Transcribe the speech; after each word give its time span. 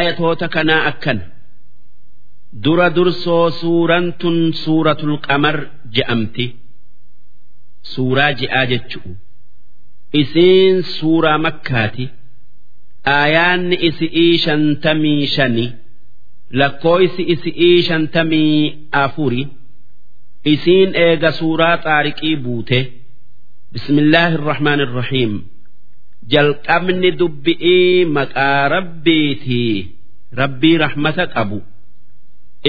ayatoota 0.00 0.46
kanaa 0.54 0.82
akkana 0.90 1.24
dura 2.64 2.88
dursoo 2.96 3.46
suuraan 3.60 4.06
tun 4.20 4.38
suuratul 4.62 5.16
qamar 5.26 5.56
je'amti. 5.96 6.46
Suuraa 7.92 8.32
ji'aa 8.40 8.64
jechu'u 8.72 9.10
isiin 10.20 10.76
suuraa 10.96 11.38
makkaati. 11.46 12.04
Aayaanni 13.16 13.76
isi'ii 13.88 14.34
shantamii 14.44 15.26
shani 15.34 15.66
lakkooysi 16.60 17.22
isi'ii 17.34 17.78
shantamii 17.88 18.56
afuri 19.04 19.42
isiin 20.52 20.90
eega 21.04 21.30
suuraa 21.38 21.76
xaariqii 21.84 22.36
buute. 22.44 22.80
Bismillaahi 23.72 24.34
irrahmaan 24.38 24.80
irrahiim 24.86 25.32
jalqabni 26.32 27.10
dubbi'ii 27.20 28.04
maqaa 28.16 28.62
rabbiiti. 28.74 29.64
Rabbii 30.40 30.76
rahmata 30.84 31.24
qabu. 31.34 31.58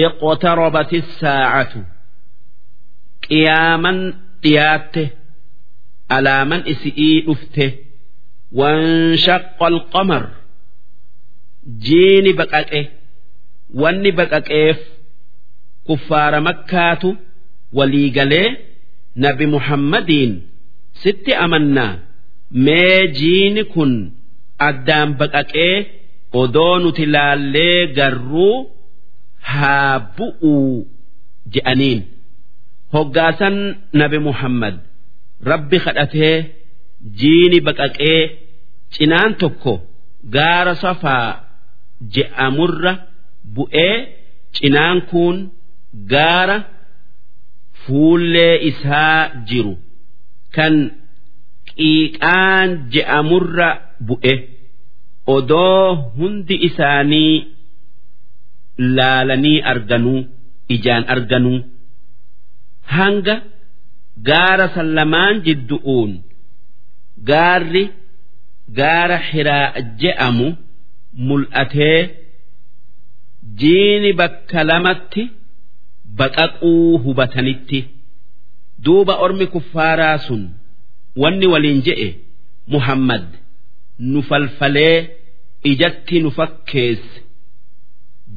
Iqtarabati 0.04 0.98
saacatu 1.20 1.80
qiyaaman 3.26 3.98
dhiyaatte 4.42 5.02
alaaman 6.16 6.62
isi'ii 6.72 7.16
dhufte. 7.26 7.66
Wanshaqa 8.58 9.64
alqamar 9.72 10.24
jiini 11.84 12.32
baqaqe. 12.40 12.80
Wanni 13.80 14.10
baqaqeef 14.18 14.78
kuffaara 15.86 16.38
makkaatu 16.48 17.08
walii 17.78 18.10
galee 18.16 18.48
nabi 19.24 19.44
muhammadiin 19.54 20.32
sitti 21.02 21.32
amannaa. 21.44 21.94
mee 22.64 23.00
jiini 23.18 23.62
kun 23.72 23.92
addaan 24.68 25.10
baqaqee 25.20 25.74
odoo 26.40 26.74
nuti 26.82 27.04
laallee 27.14 27.78
garruu 27.96 28.56
haa 29.50 29.94
bu'uu 30.16 30.86
je'aniin. 31.52 32.00
Hoggaasan 32.94 33.56
nabi 34.00 34.18
muhammad 34.28 34.74
rabbi 35.50 35.78
kadhatee 35.84 36.36
jiini 37.20 37.58
baqaqee 37.66 38.18
cinaan 38.94 39.32
tokko 39.40 39.74
gaara 40.34 40.74
safaa 40.84 41.28
je'amurra 42.14 42.92
bu'ee 43.56 43.94
cinaan 44.56 44.98
kun 45.10 45.36
gaara 46.12 46.56
fuullee 47.82 48.54
isaa 48.70 49.18
jiru. 49.48 49.74
Kan 50.56 50.74
qiiqaan 51.78 52.68
je'amurra 52.92 53.68
bu'e. 54.08 54.34
Odoo 55.36 55.86
hundi 56.16 56.54
isaanii 56.68 57.34
laalanii 58.96 59.58
arganuu 59.72 60.20
ijaan 60.74 61.04
arganuu. 61.14 61.58
Hanga 62.94 63.34
gaara 64.28 64.66
sallamaan 64.76 65.36
jiddu'uun 65.46 66.12
gaarri 67.30 67.84
gaara 68.78 69.18
hiraa 69.30 69.68
je'amu 70.00 70.48
mul'atee 71.28 72.00
jiini 73.60 74.10
bakka 74.20 74.60
lamatti 74.70 75.22
baqaquu 76.18 76.72
hubatanitti. 77.04 77.80
Duuba 78.84 79.14
ormi 79.24 79.46
kuffaaraa 79.54 80.18
sun 80.26 80.42
wanni 81.22 81.46
waliin 81.52 81.80
je'e 81.86 82.08
muhammad 82.74 83.24
nu 84.10 84.20
falfalee 84.28 84.96
ijatti 85.70 86.16
nu 86.24 86.30
fakkeesse. 86.38 87.16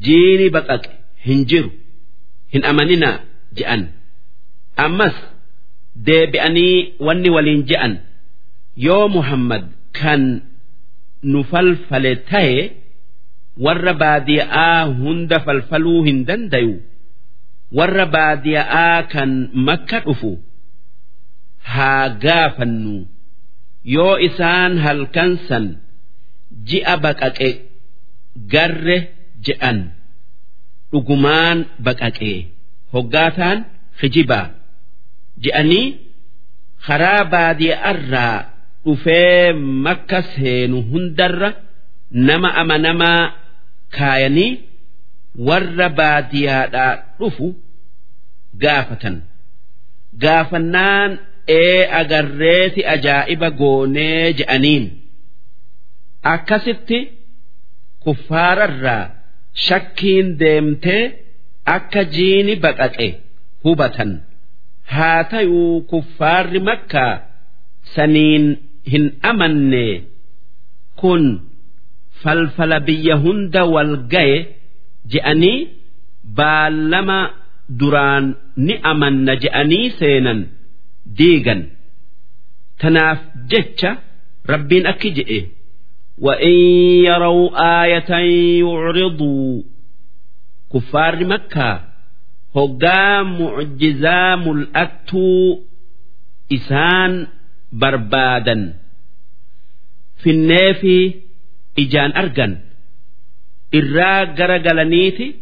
Jiini 0.04 0.48
baqaqe 0.56 0.90
hin 1.26 1.42
jiru 1.50 1.72
hin 2.54 2.64
amaninaa 2.72 3.18
je'an. 3.58 3.82
Ammas 4.86 5.16
deebi'anii 6.08 6.76
wanni 7.08 7.30
waliin 7.36 7.62
je'an 7.70 7.94
yoo 8.86 9.08
muhammad 9.16 9.64
kan 10.00 10.22
nu 11.32 11.40
falfale 11.52 12.12
ta'e 12.32 12.58
warra 13.66 13.94
baadiya'aa 14.04 14.80
hunda 15.02 15.38
falfaluu 15.46 16.00
hin 16.08 16.20
dandayu 16.30 16.74
warra 17.78 18.06
baadiya'aa 18.16 18.98
kan 19.14 19.30
makka 19.68 20.00
dhufu 20.06 20.32
haa 21.72 22.06
gaafannu 22.24 22.96
yoo 23.96 24.16
isaan 24.28 24.74
halkan 24.86 25.32
san 25.48 25.66
ji'a 26.70 26.96
baqaqe 27.04 27.50
garre 28.54 28.98
je'an. 29.46 29.80
Dhugumaan 30.92 31.60
baqaqee 31.86 32.38
hoggaataan 32.94 33.58
hijibaa 34.02 34.48
je'anii 35.44 35.88
karaa 36.86 37.22
baadiyyaarraa 37.34 38.38
dhufee 38.86 39.54
makka 39.86 40.20
seenu 40.34 40.78
hundarra 40.92 41.50
nama 42.28 42.50
amanamaa 42.62 43.22
kaayanii 43.98 44.52
warra 45.48 45.88
baadiyyaadhaa 46.00 46.94
dhufu 47.20 47.48
gaafatan. 48.64 49.16
Gaafannaan 50.24 51.12
ee 51.48 51.86
agarreeti 52.02 52.82
ajaa'iba 52.94 53.50
goonee 53.62 54.34
je'aniin. 54.40 54.86
Akkasitti 56.34 57.00
kuffaararraa 58.04 59.04
shakkiin 59.66 60.28
deemtee 60.40 61.04
akka 61.76 62.02
jiini 62.16 62.56
baqaqe 62.64 63.08
hubatan. 63.64 64.12
Haa 64.94 65.24
tayuu 65.32 65.82
kuffaarri 65.92 66.60
makkaa 66.70 67.14
saniin 67.96 68.46
hin 68.92 69.06
amanne 69.32 69.86
kun 71.02 71.24
falfala 72.24 72.80
biyya 72.88 73.16
hunda 73.24 73.62
wal 73.74 73.94
gaye 74.14 74.38
je'anii 75.14 75.60
baallama 76.38 77.20
duraan 77.80 78.26
ni 78.66 78.74
amanna 78.92 79.34
je'anii 79.44 79.88
seenan 80.00 80.40
diigan 81.19 81.61
tanaaf 82.81 83.19
jecha 83.51 83.91
rabbiin 84.53 84.87
akki 84.93 85.11
je'e 85.19 85.41
وإن 86.21 86.55
يروا 87.07 87.51
آية 87.85 88.11
يعرضوا 88.61 89.63
كفار 90.75 91.25
مكة 91.25 91.71
هقا 92.57 93.23
معجزا 93.23 94.37
ملأتو 94.37 95.59
إسان 96.53 97.27
بربادا 97.73 98.75
في 100.23 100.31
النافي 100.31 101.15
إجان 101.79 102.11
أرجن 102.17 102.59
إرا 103.75 104.25
جرجلنيتي 104.25 105.35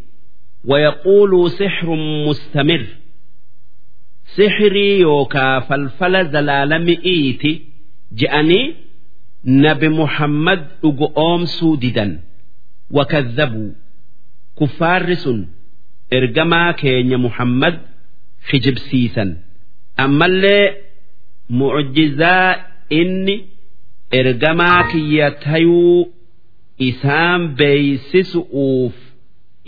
ويقولوا 0.65 1.49
سحر 1.49 1.89
مستمر 2.29 2.87
sixirii 4.36 4.96
yookaa 5.08 5.56
falfala 5.68 6.20
zalaalami'iiti 6.34 7.52
je'anii 8.20 8.66
nabi 9.66 9.90
muhammad 10.02 10.62
dhugu 10.82 11.08
oomsuu 11.26 11.74
didan 11.84 12.12
wakadhabuu 12.98 13.72
kuffaarri 14.60 15.16
sun 15.24 15.40
ergamaa 16.18 16.70
keenya 16.82 17.18
muhammad 17.26 17.76
hijibsiisan 18.52 19.30
ammallee 20.06 20.66
mucjizaa 21.60 22.48
inni 23.00 23.36
ergamaa 24.20 24.80
kiyya 24.92 25.28
tayuu 25.46 26.00
isaan 26.90 27.42
beeysisu'uuf 27.60 28.96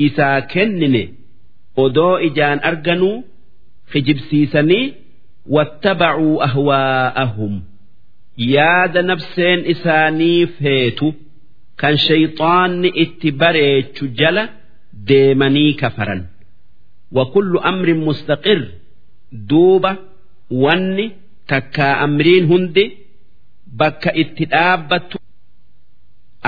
isaa 0.07 0.39
kennine 0.53 1.03
odoo 1.83 2.15
ijaan 2.27 2.59
arganuu 2.69 3.17
kijibsiisanii 3.92 4.84
wattabacuu 5.56 6.34
ahwaa'ahum 6.48 7.54
yaada 8.54 9.02
nafseen 9.10 9.60
isaanii 9.74 10.46
feetu 10.58 11.06
kan 11.80 11.96
shayxaanni 12.06 12.88
itti 13.04 13.28
bareechu 13.42 14.04
jala 14.20 14.44
deemanii 15.08 15.72
kafaran 15.84 16.22
وكل 17.12 17.58
أمر 17.70 17.94
مستقر 17.94 18.60
دوبة 19.32 19.96
wanni 20.64 21.06
takkaa 21.50 21.94
amriin 22.04 22.44
hundi 22.50 22.84
bakka 23.80 24.10
itti 24.22 24.44
dhaabbattu 24.52 25.16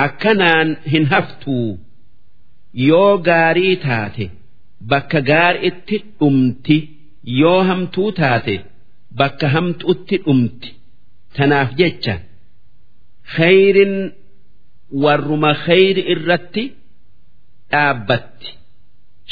akkanaan 0.04 0.68
hin 0.92 1.04
haftuu 1.12 1.78
yoo 2.88 3.18
gaarii 3.28 3.76
taate 3.86 4.26
bakka 4.92 5.20
gaariitti 5.30 5.96
dhumti 6.20 6.76
yoo 7.40 7.60
hamtuu 7.68 8.10
taate 8.20 8.54
bakka 9.18 9.46
hamtuutti 9.54 10.16
dhumti 10.24 10.68
tanaaf 11.36 11.70
jecha 11.80 12.14
khayrin 13.36 13.94
warruma 15.04 15.50
khayri 15.64 16.02
irratti 16.14 16.64
dhaabbatti 17.72 18.48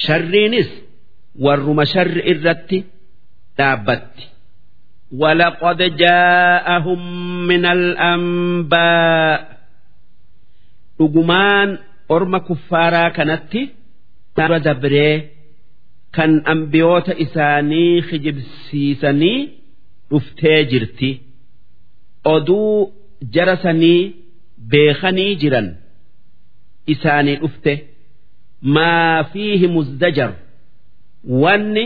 sharriinis 0.05 0.71
warruma 1.45 1.85
sharri 1.93 2.23
irratti 2.33 2.79
dhaabbatti 3.59 4.25
ولقد 5.23 5.81
جاءهم 6.05 7.01
من 7.51 7.65
الأنباء 7.77 9.39
dhugumaan 10.99 11.69
orma 12.15 12.41
kuffaaraa 12.49 13.11
kanatti 13.17 13.61
dura 14.37 14.59
dabree 14.67 15.15
kan 16.16 16.32
ambiyoota 16.54 17.14
isaanii 17.26 18.02
kijibsiisanii 18.10 19.40
dhuftee 20.10 20.60
jirti. 20.72 21.10
Oduu 22.34 22.94
jara 23.34 23.56
sanii 23.64 24.02
beekanii 24.72 25.36
jiran 25.42 25.68
isaanii 26.94 27.36
dhufte. 27.42 27.74
Maa 28.76 29.24
fiihi 29.32 29.68
muzdajar? 29.76 30.32
Wanni 31.44 31.86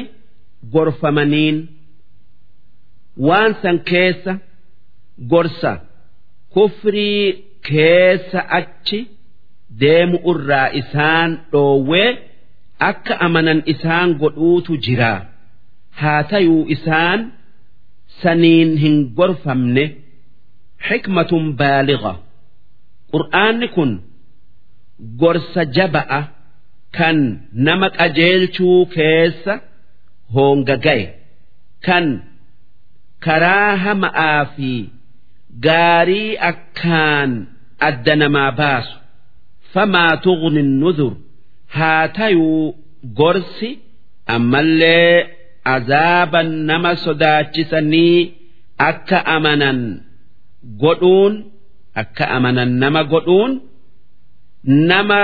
gorfamaniin 0.73 1.57
waan 3.27 3.53
san 3.62 3.77
keessa 3.89 4.33
gorsa. 5.31 5.71
Kufrii 6.53 7.23
keessa 7.69 8.39
achi 8.59 9.00
deemu 9.81 10.18
irraa 10.31 10.68
isaan 10.81 11.30
dhoowwee 11.51 12.09
akka 12.79 13.13
amanan 13.25 13.59
isaan 13.74 14.09
godhuutu 14.21 14.74
jira. 14.85 15.13
Haa 16.00 16.24
tayuu 16.31 16.65
isaan 16.75 17.19
saniin 18.21 18.71
hin 18.83 18.95
gorfamne 19.18 19.85
xikmatun 20.88 21.45
baaliga. 21.59 22.13
Qur'aanni 23.12 23.68
kun 23.75 23.91
gorsa 25.21 25.62
jaba'a 25.77 26.21
kan 26.97 27.18
nama 27.65 27.88
qajeelchuu 27.97 28.80
keessa 28.95 29.53
hoonga 30.33 30.75
ga'e 30.85 31.06
kan 31.85 32.06
karaa 33.25 33.71
hama'aa 33.83 34.41
fi 34.56 34.71
gaarii 35.65 36.31
akkaan 36.51 37.31
adda 37.88 38.13
namaa 38.21 38.51
baasu. 38.59 38.95
Famaa 39.73 40.13
tughni 40.23 40.63
nuzur 40.81 41.13
haa 41.75 42.08
tayuu 42.18 42.75
gorsi 43.19 43.69
ammallee 44.36 45.28
azaaban 45.75 46.50
nama 46.69 46.92
sodaachisanii 47.06 48.19
akka 48.90 49.18
amanan 49.36 49.80
godhuun 50.81 51.34
akka 52.02 52.25
amanan 52.36 52.72
nama 52.81 53.02
godhuun 53.14 53.52
nama 54.90 55.19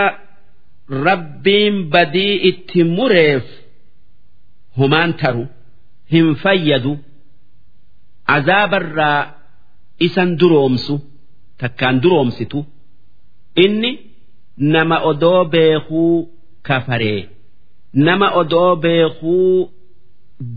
rabbiin 1.08 1.76
badii 1.94 2.36
itti 2.50 2.80
mureef 2.96 3.46
humaan 4.78 5.12
taru 5.22 5.46
hin 6.12 6.28
fayyadu 6.44 6.94
azaabarraa 8.36 9.20
isan 10.00 10.30
duroomsu 10.40 10.96
takkaan 11.60 12.02
duroomsitu. 12.04 12.60
Inni 13.56 13.92
nama 14.58 14.98
odoo 15.10 15.46
beekuu 15.46 16.30
kafaree 16.68 17.22
nama 18.06 18.28
odoo 18.42 18.72
beekuu 18.84 19.70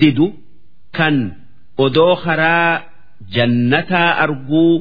didu 0.01 0.27
kan 0.97 1.17
odoo 1.85 2.15
karaa 2.25 2.73
jannataa 3.35 4.11
arguu 4.25 4.73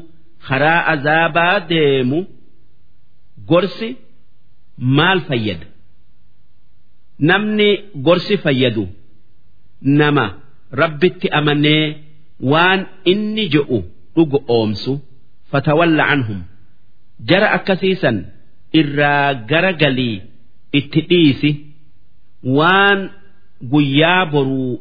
karaa 0.47 0.81
azaabaa 0.93 1.55
deemu 1.69 2.19
gorsi 3.49 3.89
maal 4.97 5.19
fayyada? 5.27 5.67
Namni 7.29 7.69
gorsi 8.05 8.35
fayyadu 8.43 8.85
nama 9.99 10.25
rabbitti 10.81 11.27
amanee 11.39 11.83
waan 12.51 12.81
inni 13.11 13.43
je'u 13.53 13.79
dhugo 14.15 14.39
oomsu 14.55 14.93
fatawalla 15.51 16.03
anhum. 16.13 16.39
Jara 17.29 17.47
akkasiisan 17.57 18.17
irraa 18.79 19.33
gara 19.49 19.71
galii 19.81 20.17
itti 20.79 21.01
dhiisi 21.09 21.51
waan 22.57 22.99
guyyaa 23.71 24.23
boruu 24.31 24.73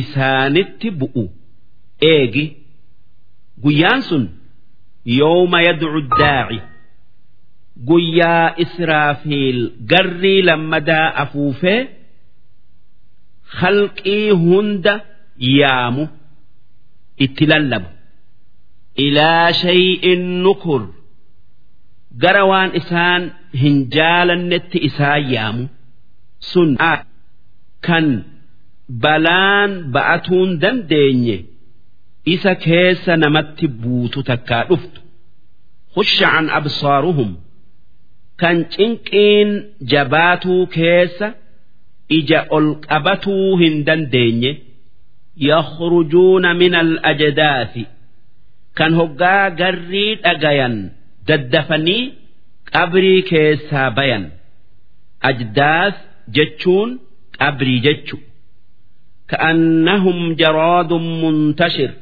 isaanitti 0.00 0.88
bu'u. 1.00 1.24
Eegi 2.12 2.44
guyyaan 3.62 4.02
sun 4.08 4.24
yooma 5.18 5.58
yadcu 5.66 6.00
daaci 6.20 6.58
guyyaa 7.88 8.46
israafiil 8.64 9.58
garrii 9.90 10.42
lammadaa 10.48 11.06
afuufee 11.22 11.80
khalqii 13.58 14.30
hunda 14.44 14.94
yaamu 15.58 16.04
itti 17.24 17.44
lallabu 17.50 17.88
ilaa 19.06 19.52
shay'in 19.62 20.22
nukur. 20.44 20.82
Gara 22.22 22.42
waan 22.50 22.70
isaan 22.80 23.22
hin 23.62 23.76
jaalannetti 23.96 24.78
isaan 24.88 25.32
yaamu. 25.34 25.64
Sun 26.50 26.70
kan 27.86 28.06
balaan 29.02 29.72
ba'atuun 29.94 30.50
dandeenye 30.62 31.36
isa 32.34 32.52
keessa 32.64 33.12
namatti 33.22 33.66
buutu 33.82 34.22
takkaa 34.30 34.64
dhuftu. 34.70 35.00
Khusha 35.94 36.28
an 36.38 36.46
absaaruhum. 36.58 37.30
Kan 38.40 38.56
cinqiin 38.74 39.50
jabaatuu 39.92 40.62
keessa 40.76 41.28
ija 42.18 42.40
ol 42.56 42.66
qabatuu 42.88 43.56
hin 43.62 43.76
dandeenye. 43.88 44.52
Yakhrujuuna 45.50 46.50
min 46.60 46.74
al-ajdaathi 46.82 47.84
kan 48.78 48.92
hoggaa 49.00 49.50
garrii 49.60 50.12
dhagayan 50.24 50.74
daddafanii 51.28 52.04
qabrii 52.74 53.22
keessaa 53.30 53.90
bayan. 53.98 54.24
Ajdaas 55.30 55.94
jechuun 56.36 56.90
qabrii 57.38 57.80
jechu. 57.86 58.16
Ka'annahum 59.30 60.18
jaraadun 60.40 61.06
muntashir. 61.22 61.92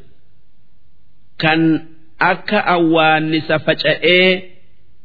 Kan 1.43 1.61
akka 2.31 2.59
awwaannisa 2.75 3.57
faca'ee 3.67 4.29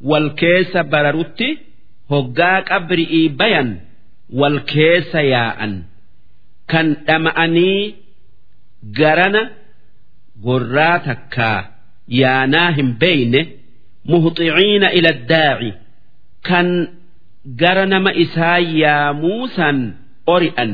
wal 0.10 0.28
keessa 0.42 0.82
bararutti 0.92 1.50
hoggaa 2.12 2.60
qabrii 2.70 3.26
bayan 3.40 3.70
wal 4.40 4.58
keessa 4.74 5.22
yaa'an. 5.34 5.74
Kan 6.72 6.88
dhama'anii 7.08 7.80
garana 9.00 9.42
gorraa 10.46 10.98
takkaa 11.08 11.60
yaanaa 12.22 12.70
hin 12.78 12.90
beeyne 13.02 13.42
muhxiciina 14.10 14.88
ila 14.98 15.12
daaci 15.32 15.70
kan 16.48 16.68
gara 17.62 17.86
nama 17.86 18.12
isaa 18.24 18.60
yaamuusan 18.84 19.78
ori'an. 20.36 20.72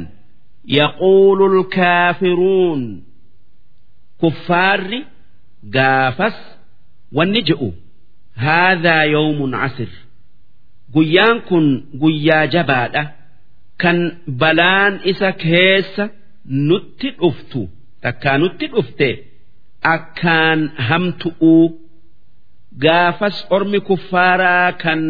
Yaquulu 0.80 1.46
lkaafiruun 1.60 2.82
kuffaarri 4.22 5.00
gaafas 5.76 6.38
wanni 7.18 7.42
je'u. 7.50 7.70
Haadhaa 8.46 9.04
yawmun 9.16 9.52
casir 9.62 9.92
guyyaan 10.94 11.38
kun 11.50 11.66
guyyaa 12.02 12.46
jabaadha. 12.54 13.04
Kan 13.82 13.98
balaan 14.42 14.94
isa 15.12 15.30
keessa 15.44 16.06
nutti 16.68 17.10
dhuftu 17.20 17.62
takkaa 18.04 18.38
nutti 18.42 18.66
dhufte 18.74 19.10
akkaan 19.96 20.60
hamtu'uu 20.88 21.66
gaafas 22.85 23.37
ormi 23.57 23.81
kuffaaraa 23.89 24.73
kan 24.83 25.01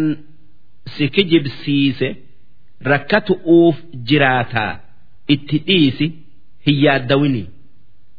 si 0.93 1.05
kijibsiise 1.15 2.09
rakkatu'uuf 2.91 3.77
jiraataa 4.09 4.73
itti 5.35 5.57
dhiisi 5.67 6.07
hin 6.67 6.77
yaaddawini 6.87 7.45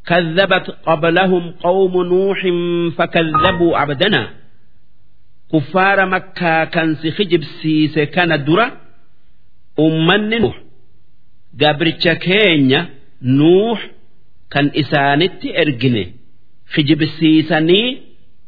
كذبت 0.09 0.67
قبلهم 0.85 1.43
قوم 1.65 1.93
نوح 2.03 2.39
فكذبوا 2.97 3.77
عبدنا 3.77 4.23
كفار 5.53 6.05
مكة 6.05 6.63
كان 6.65 6.95
سخجب 6.95 7.43
سيس 7.43 7.99
كان 7.99 8.43
درة 8.45 8.67
أمن 9.79 10.29
نوح 10.41 10.55
قابرتش 11.61 12.07
كينيا 12.07 12.89
نوح 13.21 13.79
كان 14.51 14.71
إسانت 14.75 15.45
إرجني 15.45 16.13
خجب 16.73 17.05
سيسني 17.05 18.01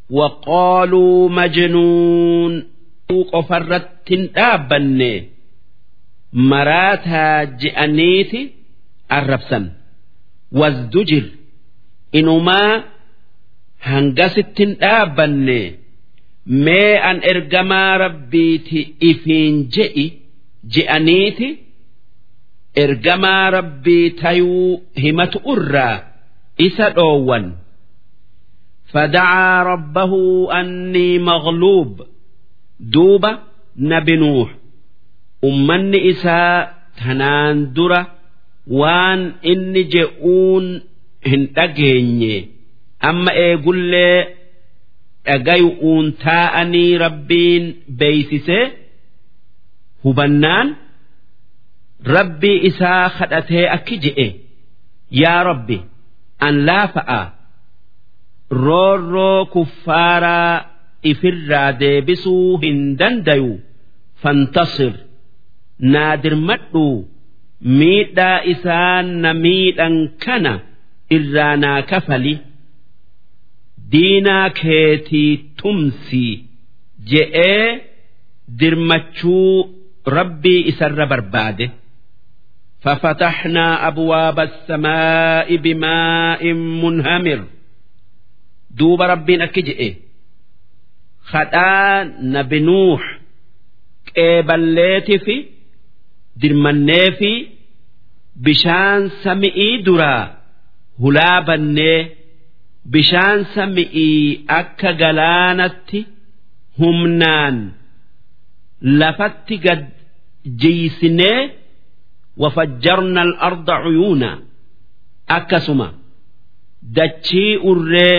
وقالوا 0.09 1.29
مجنون 1.29 2.67
قفرت 3.33 3.87
تنتابني 4.05 5.29
مراتها 6.33 7.43
جئنيتي 7.43 8.49
الربسن 9.11 9.69
وازدجر 10.51 11.23
inumaa 12.19 12.83
hangasittin 13.89 14.71
dhaabbanne 14.81 15.59
mee 16.65 16.93
an 17.09 17.17
ergamaa 17.31 17.97
rabbiiti 18.03 18.79
ifiin 19.09 19.55
je'i 19.75 20.05
je'aniiti 20.75 21.49
ergamaa 22.83 23.43
rabbii 23.57 24.05
tayuu 24.21 24.71
himatu 25.03 25.39
irraa 25.53 25.95
isa 26.67 26.87
dhoowwan 26.97 27.45
فدعا 28.93 29.63
ربه 29.63 30.13
أني 30.59 31.19
مغلوب 31.19 32.01
دوبة 32.79 33.39
نبي 33.77 34.15
نوح 34.15 34.55
أمني 35.43 36.11
إساء 36.11 36.73
تنان 36.97 37.73
درة 37.73 38.07
وان 38.67 39.33
إني 39.45 39.83
جئون 39.83 40.81
هن 41.27 41.47
أما 43.03 43.31
إيقول 43.31 43.93
dhagayu'uun 45.25 46.13
taa'anii 46.23 46.97
rabbiin 47.05 47.63
beeysise 47.99 48.59
hubannaan 50.03 50.67
rabbii 52.15 52.57
isaa 52.69 53.09
kadhatee 53.17 53.65
akki 53.77 53.97
je'e 54.05 54.27
yaa 55.21 55.39
rabbi 55.49 55.77
an 56.47 56.55
laafa'a 56.69 57.21
roorroo 58.65 59.45
kuffaaraa 59.53 60.55
ifirraa 61.11 61.69
deebisuu 61.81 62.57
hin 62.63 62.79
dandayu 62.99 63.51
fantasir 64.23 64.93
naa 65.93 66.13
dirmadhu 66.23 66.85
miidhaa 67.79 68.37
isaan 68.53 69.07
na 69.23 69.31
miidhan 69.43 69.95
kana 70.25 70.53
irraa 71.17 71.55
naa 71.63 71.79
kafali. 71.91 72.35
diinaa 73.91 74.49
keetii 74.59 75.31
tumsii 75.61 76.33
je'ee 77.11 77.65
dirmachuu 78.59 79.49
rabbii 80.17 80.61
isarra 80.71 81.05
barbaade. 81.13 81.67
ففتحنا 82.85 83.87
أبواب 83.87 84.39
السماء 84.39 85.55
بماء 85.63 86.41
منهمر 86.53 87.39
duuba 88.78 89.04
rabbiin 89.12 89.42
akki 89.46 89.62
je'e 89.68 89.88
hadhaa 91.32 92.04
nabi 92.34 92.58
nuux 92.68 93.02
qeeballeetii 94.14 95.18
fi 95.26 95.36
dirmannee 96.42 97.08
fi 97.18 97.32
bishaan 98.44 99.02
sami'ii 99.24 99.74
duraa 99.86 100.22
hulaa 101.02 101.38
bannee 101.48 101.98
bishaan 102.92 103.38
sami'ii 103.54 104.18
akka 104.60 104.90
galaanatti 105.02 106.00
humnaan 106.78 107.56
lafatti 109.00 109.56
gad 109.64 109.82
jiisinee 110.60 111.40
wafajjarna 112.42 113.20
al-arda 113.28 113.74
cuyuuna 113.84 114.30
akkasuma 115.36 115.88
dachii 116.96 117.52
urree. 117.70 118.16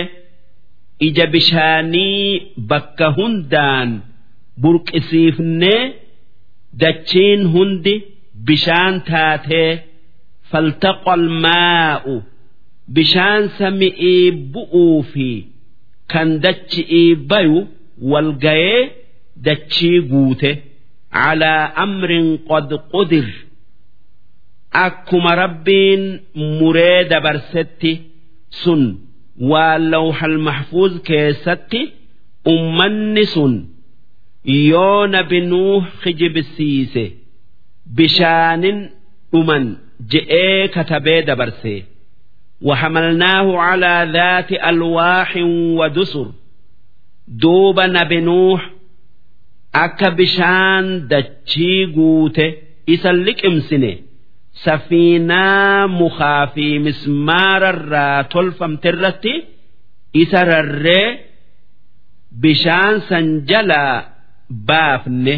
Ija 1.06 1.26
bishaanii 1.34 2.26
bakka 2.70 3.06
hundaan 3.18 3.90
burqisiifnee 4.62 5.82
dachiin 6.82 7.40
hundi 7.54 7.94
bishaan 8.46 8.94
taatee 9.10 9.70
faltaqa 10.50 11.10
almaa'u 11.20 12.14
bishaan 12.96 13.42
sami'ii 13.58 14.26
bu'uu 14.52 14.98
fi 15.12 15.28
kan 16.12 16.28
dachi'ii 16.44 17.10
bayu 17.30 17.58
walgayee 18.12 18.82
dachii 19.46 19.98
guute. 20.10 20.50
Calaa 21.16 21.64
amrin 21.84 22.28
qad 22.48 22.70
qudir. 22.92 23.28
Akkuma 24.86 25.32
rabbiin 25.42 26.02
muree 26.58 26.98
dabarsetti 27.10 27.92
sun 28.62 28.82
waa 29.51 29.77
lawhal 29.93 30.37
mahfuuz 30.47 30.93
keessatti 31.07 31.81
ummanni 32.53 33.25
sun 33.33 33.53
yoo 34.71 35.07
nabi 35.15 35.39
nuuh 35.51 35.83
kijibsiise 36.03 37.05
bishaanin 37.97 38.79
dhuman 39.31 39.65
je'ee 40.11 40.67
katabee 40.75 41.21
dabarse 41.29 41.75
وحملناه 42.61 43.57
على 43.57 44.09
ذات 44.13 44.51
ألواح 44.69 45.37
ودسر 45.79 46.27
دوب 47.27 47.79
نبي 47.79 48.19
نوح 48.21 48.71
أكا 49.75 50.09
بشان 50.09 51.07
دتشي 51.07 51.85
قوته 51.95 52.53
إسلك 52.89 53.45
امسنه 53.45 53.95
safiinaa 54.52 55.88
mukaa 55.88 56.46
fi 56.46 56.78
mismaara 56.78 57.72
mismaararraa 57.72 58.24
tolfamterratti 58.24 59.32
isa 60.12 60.44
rarree 60.44 61.06
bishaan 62.40 63.00
san 63.08 63.46
jalaa 63.46 64.04
baafne 64.66 65.34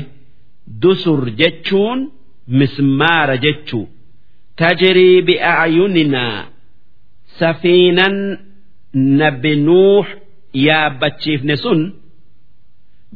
dusur 0.83 1.31
jechuun 1.41 2.01
mismaara 2.49 3.37
jechuu 3.37 3.89
tajrii 4.57 5.23
bi'aayuninaa 5.23 6.45
safiinan 7.39 8.17
nabi 8.95 9.57
nuux 9.57 10.07
yaabbachiifne 10.67 11.57
sun 11.57 11.81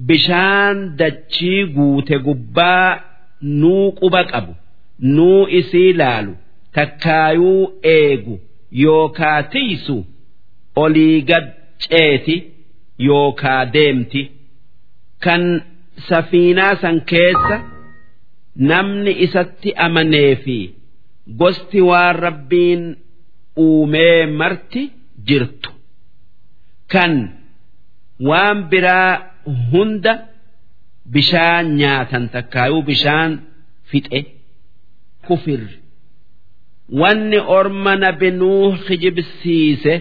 bishaan 0.07 0.97
dachii 0.99 1.67
guute 1.75 2.19
gubbaa 2.19 3.01
nuu 3.43 3.93
quba 3.93 4.25
qabu. 4.25 4.55
Nuu 4.99 5.47
isii 5.59 5.93
laalu 5.93 6.35
takkaayuu 6.73 7.73
eegu. 7.83 8.41
Yookaa 8.83 9.43
tiisu 9.43 9.97
olii 10.77 11.23
gad 11.23 11.47
ceeti. 11.89 12.37
Yookaa 13.07 13.63
deemti. 13.73 14.23
Kan 15.25 15.43
safiinaa 16.09 16.75
san 16.83 17.01
keessa 17.11 17.57
namni 18.71 19.13
isatti 19.25 19.71
amanee 19.87 20.37
fi 20.45 20.59
gosti 21.41 21.81
waan 21.91 22.17
rabbiin 22.25 22.83
uumee 23.57 24.27
marti 24.27 24.83
jirtu. 25.29 25.71
Kan 26.93 27.13
waan 28.29 28.59
biraa 28.71 29.13
hunda 29.73 30.15
bishaan 31.13 31.67
nyaatan 31.81 32.25
takkaayuu 32.35 32.83
bishaan 32.89 33.33
fixe 33.91 34.21
kufir. 35.29 35.63
Wanni 37.01 37.39
orma 37.59 37.93
nabi 38.05 38.29
nuuh 38.41 38.75
kijibsiise 38.87 39.95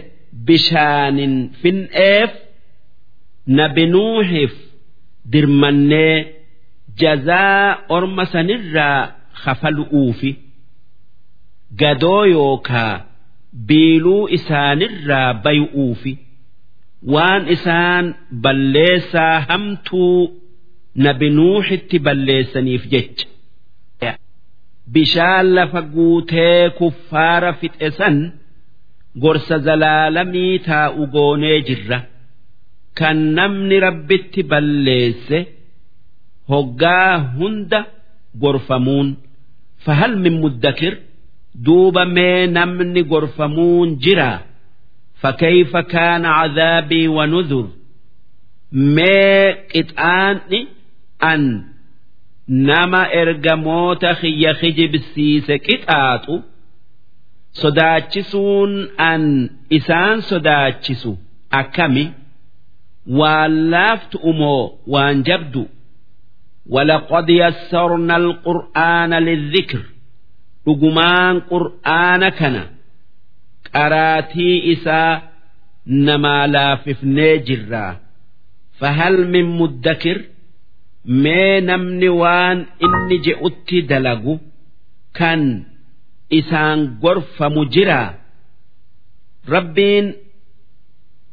bishaanin 0.48 1.36
fin'eef 1.62 2.32
nabi 3.60 3.84
nuuhiif 3.94 4.54
dirmannee 5.32 6.16
jazaa 7.02 7.66
orma 7.96 8.24
sanirraa 8.34 9.02
kafalu'uufi 9.44 10.32
gadoo 11.82 12.24
yookaa 12.36 12.94
biiluu 13.68 14.24
isaanirraa 14.38 15.30
bayu'uufi 15.46 16.14
waan 17.14 17.44
isaan 17.56 18.06
balleessaa 18.44 19.36
hamtuu 19.50 20.20
nabi 21.06 21.28
nuuxitti 21.38 21.98
balleessaniif 22.06 22.84
jecha 22.94 23.26
bishaan 24.94 25.48
lafa 25.56 25.82
guutee 25.96 26.70
kuffaara 26.78 27.52
fixe 27.60 27.90
san 27.98 28.18
gorsa 29.24 29.56
zalaalamii 29.66 30.60
taa'u 30.68 31.02
goonee 31.16 31.58
jirra. 31.68 32.00
Kan 33.00 33.18
namni 33.38 33.78
rabbitti 33.86 34.42
balleesse 34.52 35.38
hoggaa 36.52 37.14
hunda 37.38 37.80
gorfamuun. 38.42 39.08
Fahal 39.86 40.14
min 40.24 40.36
muddakir? 40.44 40.94
Duuba 41.66 42.04
mee 42.16 42.48
namni 42.56 43.02
gorfamuun 43.12 43.90
jira. 44.04 44.30
Fakkeeyfa 45.22 45.82
kaana 45.94 46.30
cadaabii 46.40 47.08
wanudhur 47.18 47.68
mee 48.96 49.54
qixaanni 49.72 50.60
an 51.32 51.42
nama 52.69 53.01
ergamoota 53.21 54.11
kiyya 54.21 54.53
kijibsiise 54.61 55.55
qixaaxu 55.67 56.35
sodaachisuun 57.61 58.73
an 59.11 59.23
isaan 59.79 60.19
sodaachisu 60.31 61.13
akkami 61.61 62.05
waan 63.19 63.53
laaftu 63.73 64.17
umoo 64.31 64.65
waan 64.95 65.19
jabdu 65.31 65.65
ولقد 66.71 67.31
يسرنا 67.31 68.17
القرآن 68.17 69.13
للذكر 69.27 69.83
dhugumaan 70.67 71.37
qur'aana 71.51 72.29
kana 72.39 72.63
qaraatii 73.73 74.57
isaa 74.73 75.21
namaa 76.07 76.47
laafifnee 76.55 77.39
jirraa 77.49 77.93
فهل 78.81 79.15
من 79.35 79.45
مدكر 79.59 80.19
Mee 81.24 81.62
namni 81.70 82.10
waan 82.22 82.58
inni 82.86 83.18
je'utti 83.26 83.78
dalagu 83.90 84.34
kan 85.18 85.42
isaan 86.40 86.80
gorfamu 87.04 87.62
jiraa 87.74 88.10
rabbiin 89.54 90.06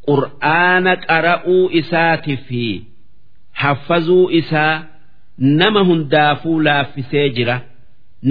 qur'aana 0.08 0.92
qara'uu 1.06 1.62
isaati 1.80 2.34
fi 2.46 2.62
haffazuu 3.62 4.24
isaa 4.40 4.74
nama 5.60 5.80
hundaafuu 5.88 6.56
laaffisee 6.66 7.26
jira 7.36 7.56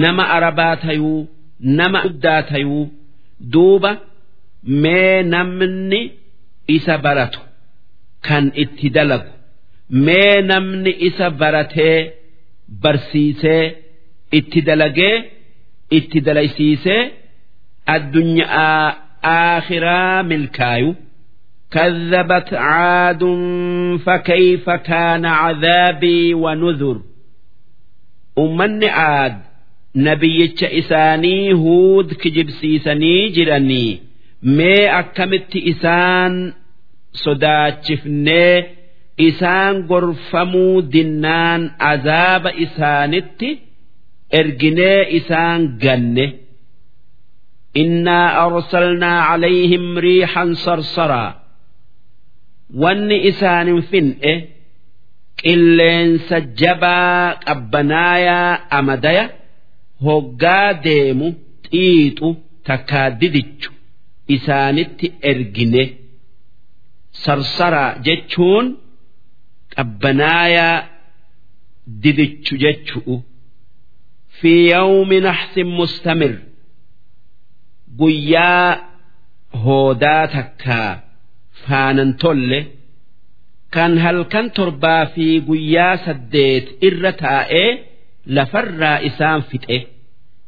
nama 0.02 0.22
arabaa 0.36 0.74
tayuu 0.84 1.20
nama 1.78 1.98
guddaa 2.06 2.42
tayuu 2.50 2.84
duuba 3.52 3.90
mee 4.82 5.22
namni 5.32 6.00
isa 6.76 6.94
baratu 7.04 7.40
kan 8.26 8.44
itti 8.62 8.86
dalagu 8.96 9.30
mee 10.05 10.41
namni 10.49 10.91
isa 11.07 11.27
baratee 11.41 11.97
barsiisee 12.83 13.63
itti 14.39 14.59
dalagee 14.67 15.15
itti 15.97 16.19
dalaysiisee 16.27 17.01
addunyaa 17.95 18.81
aakhiraa 19.35 20.23
milkaayu 20.31 20.91
كذبت 21.71 22.53
عاد 22.53 23.23
فكيف 24.05 24.69
كان 24.69 25.25
عذابي 25.25 26.33
ونذر 26.33 27.01
أمني 28.39 28.89
عاد 28.89 29.37
نبي 29.95 30.53
إساني 30.63 31.53
هود 31.53 32.13
كجب 32.13 32.49
سيسني 32.49 33.29
جرني 33.29 33.99
مي 34.43 34.99
أكمت 34.99 35.55
إسان 35.55 36.53
صداتشفني 37.13 38.63
isaan 39.28 39.76
gorfamuu 39.90 40.82
dinnaan 40.92 41.62
azaaba 41.92 42.50
isaanitti 42.64 43.48
erginee 44.40 45.00
isaan 45.18 45.60
ganne. 45.82 46.26
Innaa 47.82 48.28
arsalnaa 48.44 49.18
calayhim 49.28 49.86
riixan 50.04 50.50
sarsaraa. 50.64 51.30
Wanni 52.82 53.16
isaanin 53.30 53.80
fin'e 53.90 54.32
qilleensa 55.42 56.36
jabaa 56.60 57.34
qabbanaayaa 57.46 58.52
amadaya 58.78 59.24
hoggaa 60.04 60.70
deemu 60.84 61.28
xiixu 61.70 62.28
takkaa 62.66 63.08
didichu 63.20 63.70
isaanitti 64.36 65.06
ergine. 65.30 65.84
Sarsaraa 67.24 67.90
jechuun 68.06 68.66
qabbanaayaa 69.76 70.76
didichu 72.02 72.54
jechu'u 72.64 73.16
fi 74.38 74.52
yawmi 74.72 75.18
naxsin 75.26 75.68
mustamir. 75.78 76.34
Guyyaa 77.98 78.68
hoodaa 79.64 80.24
takkaa 80.34 80.90
faanan 81.66 82.10
tolle. 82.22 82.60
Kan 83.74 83.92
halkan 84.04 84.46
torbaa 84.56 85.02
fi 85.14 85.26
guyyaa 85.48 85.96
saddeet 86.06 86.66
irra 86.86 87.12
taa'ee 87.22 87.70
lafarraa 88.36 88.98
isaan 89.08 89.40
fixe. 89.50 89.78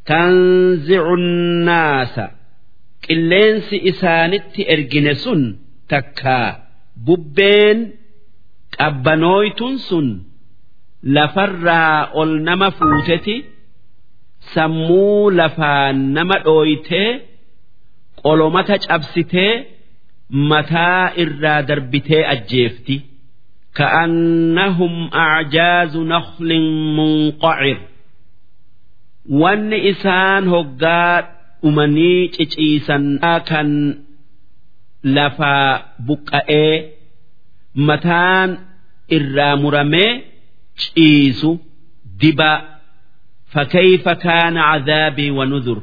Tanzicu 0.09 1.14
nnaasa. 1.25 2.25
Qilleensi 3.04 3.76
isaanitti 3.90 4.62
ergine 4.75 5.14
sun 5.23 5.42
takkaa 5.90 6.49
bubbeen 7.06 7.78
qabbanooytun 8.78 9.75
sun 9.88 10.06
lafarraa 11.16 11.97
ol 12.21 12.33
nama 12.49 12.68
fuuteti 12.78 13.37
sammuu 14.54 15.30
lafaan 15.38 15.97
nama 16.16 16.37
dhooytee 16.47 17.10
qolomata 18.23 18.76
cabsitee 18.86 19.52
mataa 20.50 21.04
irraa 21.23 21.60
darbitee 21.69 22.23
ajjeefti. 22.34 22.97
Ka'annahum 23.78 24.95
acjaazu 25.26 26.00
naklin 26.12 26.67
munqacir. 26.97 27.78
Wanni 29.41 29.78
isaan 29.93 30.45
hoggaa 30.54 31.15
dhumanii 31.62 32.21
ciciisan 32.34 33.04
kan 33.49 33.71
lafaa 35.17 35.69
buqqa'ee 36.06 36.73
mataan 37.87 38.50
irraa 39.17 39.55
muramee 39.63 40.11
ciisu 40.81 41.51
diba 42.22 42.51
fakkeeyfa 43.53 44.13
kaana 44.25 44.61
cadaabii 44.72 45.31
wanudur 45.39 45.79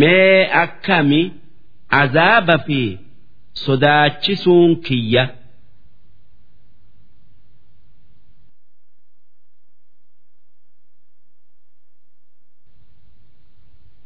mee 0.00 0.40
akkami 0.64 1.20
cazaaba 1.94 2.56
fi 2.66 2.80
sodaachisuun 3.64 4.70
kiyya 4.86 5.24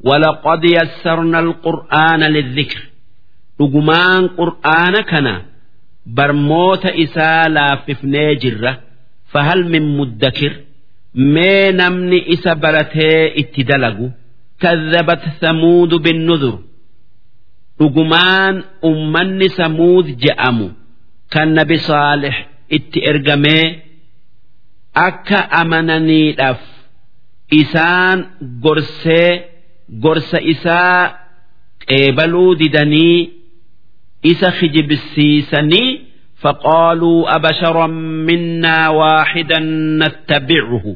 ولقد 0.05 0.65
يسرنا 0.65 1.39
القرآن 1.39 2.21
للذكر 2.21 2.81
dhugumaan 3.61 4.35
qur'aana 4.39 5.01
kana 5.11 5.35
barmoota 6.16 6.90
isaa 7.06 7.50
laaffifnee 7.56 8.36
jirra. 8.42 8.72
Fahal 9.32 9.62
min 9.74 9.86
muddakir 9.98 10.54
mee 11.34 11.72
namni 11.80 12.20
isa 12.36 12.52
baratee 12.64 13.22
itti 13.42 13.62
dalagu. 13.70 14.08
Kadhabat 14.62 15.22
samuudu 15.42 16.00
binnuzur 16.06 16.56
dhugumaan 17.80 18.56
ummanni 18.90 19.50
samuud 19.58 20.08
je'amu. 20.24 20.68
Kan 21.34 21.50
nabi 21.58 21.78
saalix 21.88 22.36
itti 22.78 23.00
ergamee 23.12 23.66
akka 25.08 25.40
amananiidhaaf 25.62 26.62
isaan 27.62 28.20
gorsee 28.64 29.32
gorsa 30.04 30.40
isaa 30.54 31.04
qeebaluu 31.88 32.52
didanii 32.60 33.18
isa 34.32 34.52
khijibsiisanii 34.58 35.90
faqaaluu 36.44 37.28
abashara 37.36 37.88
minnaa 38.28 38.88
waaxidan 39.00 39.68
nattabicuhu 40.02 40.92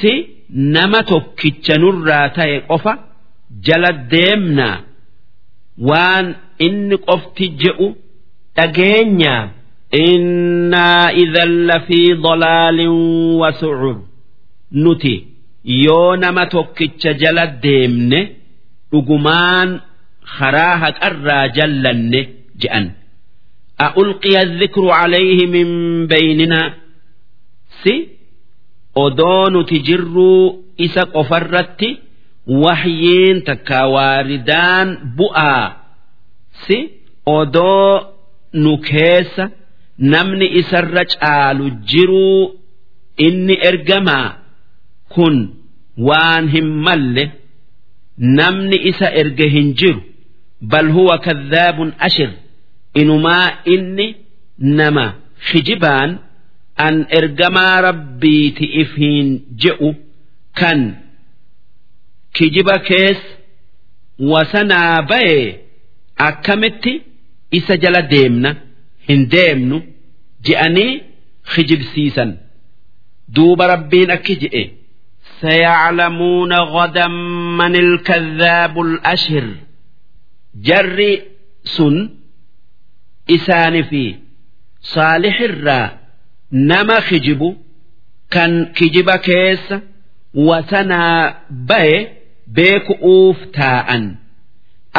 si 0.00 0.12
nama 0.74 1.00
tokkicha 1.10 1.74
nurraa 1.82 2.28
ta'e 2.36 2.56
qofa 2.70 2.92
jala 3.66 3.90
deemnaa 4.12 4.76
waan 5.88 6.26
inni 6.66 6.96
qofti 7.08 7.44
je'u 7.62 7.86
dhageenyaa 8.56 9.42
innaa 10.06 11.06
idan 11.22 11.52
lafii 11.68 12.10
dolaalin 12.24 12.96
wasucur 13.40 13.96
nuti 14.82 15.14
yoo 15.84 16.16
nama 16.22 16.46
tokkicha 16.54 17.10
jala 17.22 17.44
deemne 17.64 18.20
dhugumaan 18.92 19.70
karaa 20.37 20.75
haqarraa 20.83 21.45
jallanne 21.57 22.21
je'an 22.61 22.87
ألقي 23.81 24.35
الذكر 24.41 24.89
عليه 24.91 25.47
من 25.47 25.67
بيننا 26.07 26.73
سي 27.83 28.07
أدون 28.97 29.65
تجروا 29.65 30.53
إسا 30.81 31.03
قفرت 31.03 31.81
وحيين 32.47 33.43
تكاواردان 33.43 35.15
بؤا 35.17 35.73
سي 36.67 36.89
أدو 37.27 37.99
نكيس 38.55 39.41
نمني 39.99 40.59
إسرج 40.59 41.09
آل 41.23 41.85
جروا 41.85 42.49
إني 43.21 43.67
إرجما 43.67 44.37
كن 45.09 45.49
وان 45.97 46.49
همّل 46.49 47.29
namni 48.19 48.77
isa 48.91 49.07
erge 49.21 49.47
hin 49.49 49.73
jiru 49.79 50.01
bal 50.71 50.87
huwa 50.95 51.17
kadhaabun 51.25 51.91
ashir 52.07 52.29
inumaa 53.01 53.47
inni 53.73 54.07
nama 54.79 55.05
kijibaan 55.51 56.11
an 56.87 56.95
ergamaa 57.19 57.81
rabbiiti 57.87 58.65
ifiin 58.81 59.29
je'u 59.63 59.89
kan 60.59 60.81
kijiba 62.35 62.75
kees 62.87 63.19
wasanaa 64.31 65.01
baye 65.09 65.39
akkamitti 66.27 66.93
isa 67.57 67.75
jala 67.83 68.01
deemna 68.13 68.51
hin 69.07 69.21
deemnu 69.33 69.77
je'anii 70.47 70.93
kijibsiisan 71.55 72.31
duuba 73.35 73.63
rabbiin 73.73 74.11
akki 74.17 74.35
je'e 74.43 74.63
سيعلمون 75.41 76.53
غدا 76.53 77.07
من 77.59 77.75
الكذاب 77.75 78.81
الأشر 78.81 79.45
jarri 80.68 81.22
sun 81.64 81.96
isaanifi 83.26 84.18
saalixirraa 84.80 85.90
nama 86.50 87.00
kijibu 87.08 87.56
kan 88.28 88.52
kijiba 88.74 89.18
keessa 89.18 89.80
wasanaa 90.34 91.34
baye 91.50 91.98
beeku'uuf 92.56 93.38
taa'an 93.58 94.04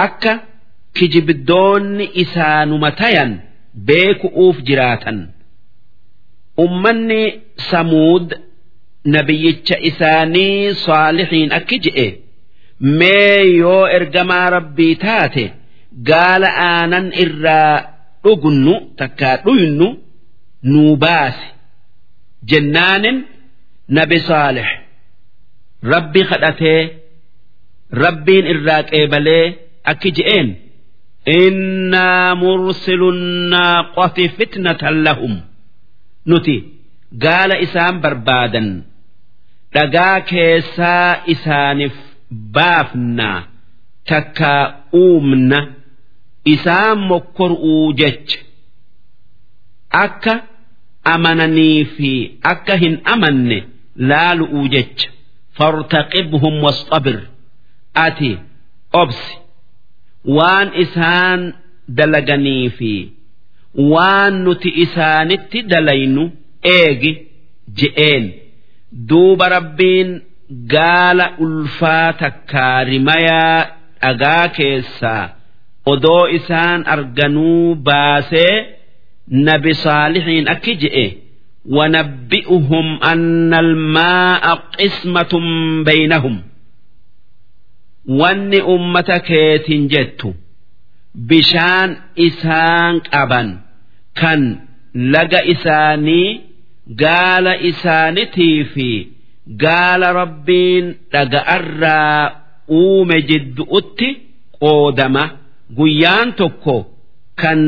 akka 0.05 0.33
kijibdoonni 0.93 2.05
isaanuma 2.23 2.91
tayan 2.91 3.31
beeku'uuf 3.87 4.57
jiraatan. 4.67 5.17
Ummanni 6.57 7.23
Samuud 7.69 8.27
nabiyyicha 9.05 9.77
isaanii 9.89 10.73
saalixiin 10.85 11.51
akki 11.57 11.77
je'e. 11.85 12.07
Mee 12.79 13.57
yoo 13.61 13.87
ergamaa 13.97 14.49
rabbii 14.57 14.95
taate 15.05 15.45
gaala 16.09 16.49
aanan 16.71 17.07
irraa 17.23 17.73
dhugunnu 18.23 18.73
takkaa 18.99 19.35
dhuynu 19.45 19.87
nuu 20.73 20.95
baasi 21.03 21.47
jennaanin 22.51 23.17
nabi 23.97 24.17
saalix 24.27 24.67
rabbi 25.93 26.21
kadhatee 26.31 26.81
rabbiin 28.03 28.45
irraa 28.53 28.81
qeebalee 28.91 29.45
akki 29.91 30.09
je'een 30.17 30.47
innaa 31.41 32.35
mursilu 32.41 33.09
naaqati 33.53 34.25
fitnatan 34.37 34.95
lahum. 35.05 35.35
Nuti 36.29 36.55
gaala 37.23 37.55
isaan 37.65 37.95
barbaadan 38.03 38.67
dhagaa 39.73 40.17
keessaa 40.31 41.11
isaaniif 41.33 41.95
baafnaa 42.55 43.39
takkaa 44.09 44.63
uumna 45.01 45.59
isaan 46.53 46.99
mokkor'uu 47.09 47.93
jecha. 47.99 48.39
Akka 50.03 50.33
amananii 51.13 51.85
fi 51.95 52.11
akka 52.53 52.75
hin 52.83 52.95
amanne 53.13 53.57
laalu'uu 54.09 54.67
jecha. 54.75 55.07
Fartaqibhum 55.57 56.55
wasxabir 56.65 57.19
ati 58.05 58.31
obsi 59.01 59.33
waan 60.37 60.67
isaan 60.83 61.41
dalaganii 61.97 62.69
fi 62.77 62.93
waan 63.91 64.33
nuti 64.45 64.69
isaanitti 64.83 65.59
dalaynu 65.71 66.23
eegi 66.75 67.11
je'een. 67.81 68.25
Duuba 69.09 69.45
rabbiin 69.55 70.09
gaala 70.74 71.26
ulfaa 71.44 72.08
takkaa 72.22 72.78
rimayaa 72.90 73.58
dhagaa 74.02 74.46
keessaa 74.58 75.24
odoo 75.92 76.24
isaan 76.38 76.80
arganuu 76.94 77.74
baasee 77.88 78.54
nabi 79.48 79.72
saalixiin 79.84 80.46
akki 80.54 80.74
je'e 80.84 81.06
ونبئهم 81.76 82.86
أن 83.12 83.54
الماء 83.54 84.44
قسمة 84.78 85.32
بينهم 85.88 86.36
wanni 88.20 88.60
ummata 88.74 89.18
keetin 89.28 89.82
jettu 89.92 90.28
bishaan 91.28 91.90
isaan 92.26 92.94
qaban 93.12 93.48
kan 94.20 94.40
laga 95.12 95.40
isaanii 95.52 96.28
gaala 97.02 97.52
isaanitii 97.70 98.58
fi 98.72 98.88
gaala 99.63 100.07
rabbiin 100.19 100.85
dhaga'arraa 101.13 102.19
uume 102.79 103.17
jiddu'utti 103.29 104.07
qoodama 104.59 105.23
guyyaan 105.77 106.29
tokko 106.39 106.75
kan 107.41 107.59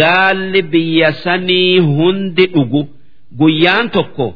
gaalli 0.00 0.62
biyya 0.72 1.10
sanii 1.24 1.78
hundi 1.96 2.44
dhugu 2.54 2.82
guyyaan 3.40 3.86
tokko 3.96 4.26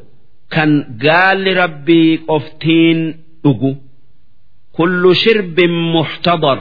kan 0.53 0.71
gaalli 1.05 1.51
rabbii 1.61 2.11
qoftiin 2.29 2.99
dhugu. 3.43 3.71
kullu 4.75 5.11
shirbin 5.21 5.73
muhtadar 5.93 6.59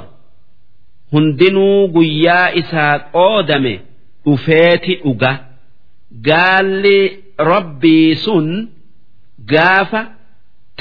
hundinuu 1.13 1.89
guyyaa 1.97 2.49
isaa 2.61 2.95
qoodame 3.17 3.75
dhufeeti 4.25 4.95
dhuga 5.05 5.31
gaalli 6.29 6.99
rabbii 7.51 8.15
sun 8.25 8.47
gaafa 9.53 10.01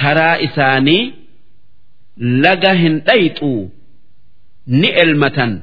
taraa 0.02 0.38
isaanii 0.48 1.04
laga 2.46 2.74
hin 2.82 2.96
dhayxuu 3.10 3.62
ni 4.80 4.90
elmatan 5.04 5.54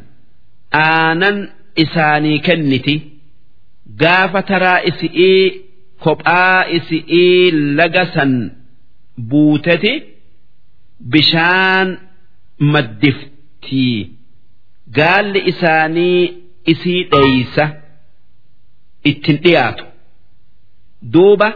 aanan 0.85 1.39
isaanii 1.85 2.39
kenniti 2.49 2.95
gaafa 4.05 4.41
taraa 4.53 4.79
isi'ii 4.93 5.43
kophaa 6.07 6.61
isi'ii 6.79 7.51
laga 7.81 8.05
san 8.15 8.33
buuteti. 9.31 9.95
bishaan 11.13 11.89
maddiftii 12.73 13.95
gaalli 14.99 15.41
isaanii 15.53 16.21
isii 16.73 17.01
dheeysa 17.13 17.65
ittin 19.11 19.39
dhiyaatu 19.47 19.85
duuba 21.17 21.49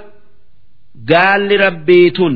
gaalli 1.11 1.57
rabbiitun 1.67 2.35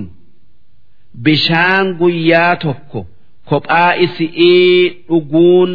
bishaan 1.25 1.87
guyyaa 2.01 2.57
tokko 2.65 3.01
kophaa 3.51 3.93
isi'ii 4.07 4.91
dhuguun 5.09 5.71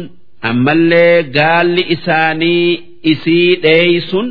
ammallee 0.50 1.22
gaalli 1.38 1.82
isaanii 1.96 2.70
isii 3.12 3.56
dheeysun 3.64 4.26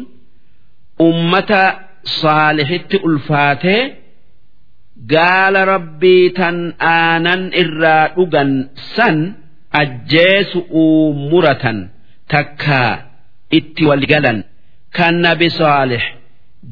ummata 1.10 1.62
saalihitti 2.20 2.98
ulfaatee. 3.08 3.84
gaala 5.14 5.62
rabbii 5.74 6.30
tan 6.38 6.58
aanan 6.92 7.42
irraa 7.62 8.04
dhugan 8.16 8.52
san 8.96 9.18
ajjeesu'uu 9.82 11.14
muratan 11.32 11.80
takkaa 12.34 12.92
itti 13.58 13.84
walgalan 13.90 14.40
kan 14.98 15.16
nabi 15.26 15.48
saalix 15.60 16.04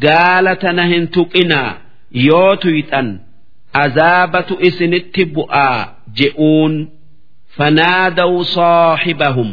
gaala 0.05 0.55
tana 0.63 0.83
hin 0.91 1.07
tuqinaa 1.17 1.71
yoo 2.27 2.55
tuyxan 2.63 3.07
azaabatu 3.83 4.53
isinitti 4.69 5.23
bu'aa 5.35 5.79
je'uun 6.21 6.73
fanaadaw 7.57 8.33
saaxibahum 8.55 9.51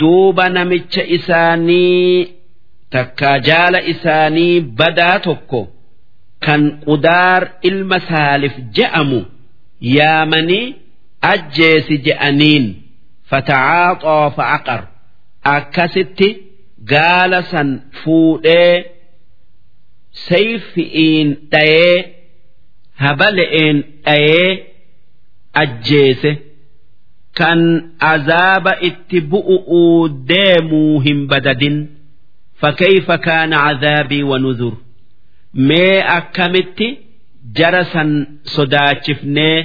duuba 0.00 0.44
namicha 0.56 1.02
isaanii 1.16 2.28
takkaa 2.96 3.38
jaala 3.48 3.78
isaanii 3.92 4.60
badaa 4.80 5.18
tokko 5.26 5.60
kan 6.46 6.62
qudaar 6.86 7.42
ilma 7.70 7.98
saalif 8.10 8.54
je'amu 8.78 9.20
yaamanii 9.96 10.66
ajjeesi 11.32 11.94
je'aniin 12.06 12.66
fatacaaxoo 13.30 14.24
fa'aqar 14.38 14.80
akkasitti 15.56 16.28
gaala 16.92 17.40
san 17.52 17.68
fuudhee 18.02 18.74
sayfi'iin 20.28 21.28
dhayee 21.52 21.96
habale'een 23.04 23.76
dhayee 24.06 24.50
ajjeese 25.62 26.32
kan 27.38 27.60
azaaba 28.12 28.72
itti 28.88 29.18
bu'u'uu 29.32 30.08
deemuu 30.32 31.00
hin 31.06 31.20
badadin 31.30 31.76
fakkeeyfa 32.60 33.16
kaana 33.26 33.56
cazaabii 33.66 34.22
wanuzur 34.30 34.74
mee 35.68 35.96
akkamitti 36.18 36.88
jara 37.60 37.84
san 37.92 38.10
sodaachifnee 38.54 39.56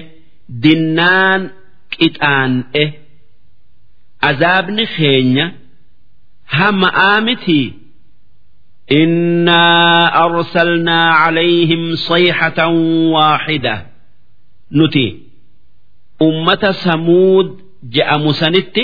dinnaan 0.64 1.42
qixaan'e 1.96 2.84
azaabni 4.30 4.86
keenya 4.96 5.46
hama'aa 6.58 7.18
mitii 7.28 7.66
إنا 8.93 9.65
أرسلنا 10.25 11.11
عليهم 11.11 11.95
صيحة 11.95 12.67
واحدة 13.15 13.87
نتي 14.73 15.19
أمة 16.23 16.73
ثمود 16.73 17.61
جاء 17.83 18.19
مسنت 18.19 18.79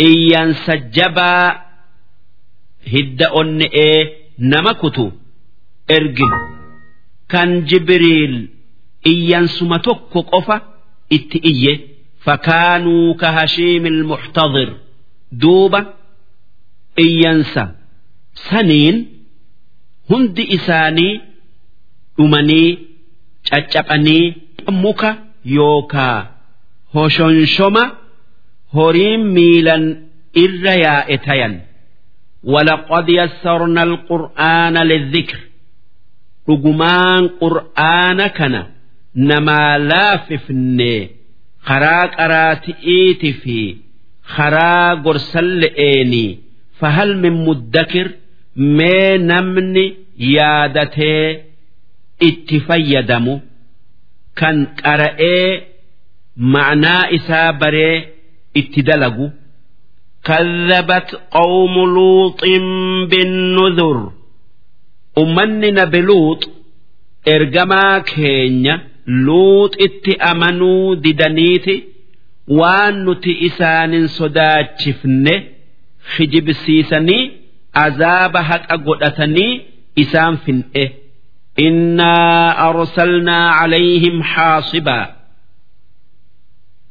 إيان 0.00 0.52
سجبا 0.52 1.60
هدأ 2.92 3.32
إيه 3.74 4.12
نمكتو 4.38 5.10
إرجن 5.90 6.32
كان 7.28 7.64
جبريل 7.64 8.48
إيان 9.06 9.46
سمتك 9.46 10.12
قفا 10.14 10.60
إتئية 11.12 11.80
فكانوا 12.20 13.14
كهشيم 13.14 13.86
المحتضر 13.86 14.76
دوبة 15.32 15.86
إيانسا 16.98 17.75
saniin 18.48 18.96
hundi 20.10 20.42
isaanii 20.56 21.20
dhumanii 22.16 22.78
caccabanii 23.50 24.24
muka 24.82 25.10
yookaa 25.56 26.18
hoshonshoma 26.94 27.84
horiin 28.74 29.22
miilan 29.36 29.84
irra 30.44 30.74
yaa'e 30.86 31.18
tayan 31.28 31.54
ولقد 32.44 33.08
يسرنا 33.08 33.82
القرآن 33.82 34.76
للذكر 34.78 35.38
رجمان 36.48 37.28
قرآن 37.28 38.26
كان 38.26 38.66
نما 39.16 39.78
لاففني 39.78 41.10
خراك 41.60 42.20
أراتئيت 42.20 43.26
في 43.26 43.76
خرا 44.22 44.94
قرسل 44.94 45.64
إيني 45.64 46.38
فهل 46.78 47.18
من 47.18 47.44
مدكر 47.46 48.10
ما 48.56 49.16
نمني 49.16 49.94
يادته 50.18 51.38
اتفيدمو 52.22 53.40
كان 54.36 54.66
قرأي 54.84 55.62
معنى 56.36 57.16
إسا 57.16 57.50
بري 57.50 58.06
اتدلقو 58.56 59.30
كذبت 60.24 61.20
قوم 61.30 61.74
لوط 61.94 62.40
بالنذر 63.10 64.12
أمني 65.18 65.70
نبلوط 65.70 66.50
إرجما 67.28 67.98
كينيا 67.98 68.80
لوط 69.06 69.76
اتي 69.82 70.16
أمنوا 70.16 70.94
ددنيتي 70.94 71.84
وان 72.48 73.10
نتي 73.10 73.46
إسان 73.46 74.06
صداتشفنه 74.06 75.42
خجب 76.16 76.52
سيسني 76.52 77.30
azaaba 77.85 78.41
haqa 78.49 78.75
godhatanii 78.87 79.53
isaan 80.03 80.35
fin'e. 80.45 80.85
Innaa 81.67 82.47
arsalnaa 82.67 83.45
calayhim 83.59 84.17
xaasibaa. 84.33 85.05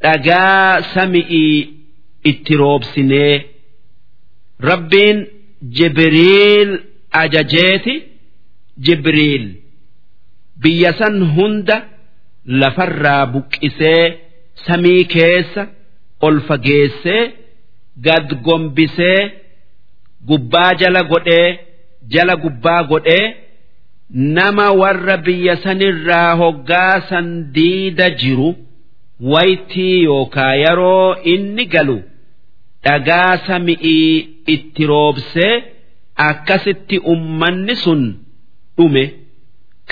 Dhagaa 0.02 0.82
sami'ii 0.94 1.56
itti 2.30 2.52
roobsinee. 2.62 3.34
Rabbiin 4.70 5.18
Jibriil 5.76 6.70
ajajeeti 7.22 7.94
Jibriil 8.86 9.44
biyya 10.62 10.92
san 10.98 11.16
hunda 11.36 11.76
lafarraa 12.60 13.24
buqqisee 13.32 14.04
samii 14.66 15.02
keessa 15.14 15.62
ol 16.26 16.36
fageessee 16.48 17.22
gad 18.06 18.28
gombisee. 18.46 19.20
Gubbaa 20.28 20.70
jala 20.80 21.02
godhee 21.12 21.48
jala 22.14 22.34
gubbaa 22.44 22.82
godhee 22.90 23.26
nama 24.36 24.66
warra 24.80 25.16
biyya 25.26 25.54
sanirraa 25.64 26.30
hoggaasan 26.42 27.26
diida 27.54 28.08
jiru. 28.20 28.50
waytii 29.32 30.02
yookaa 30.08 30.54
yeroo 30.62 31.16
inni 31.32 31.64
galu 31.74 31.94
dhagaa 32.84 33.32
sami'ii 33.46 34.10
itti 34.54 34.82
roobsee 34.90 35.54
akkasitti 36.28 36.96
ummanni 37.12 37.74
sun 37.84 38.02
dhume 38.76 39.04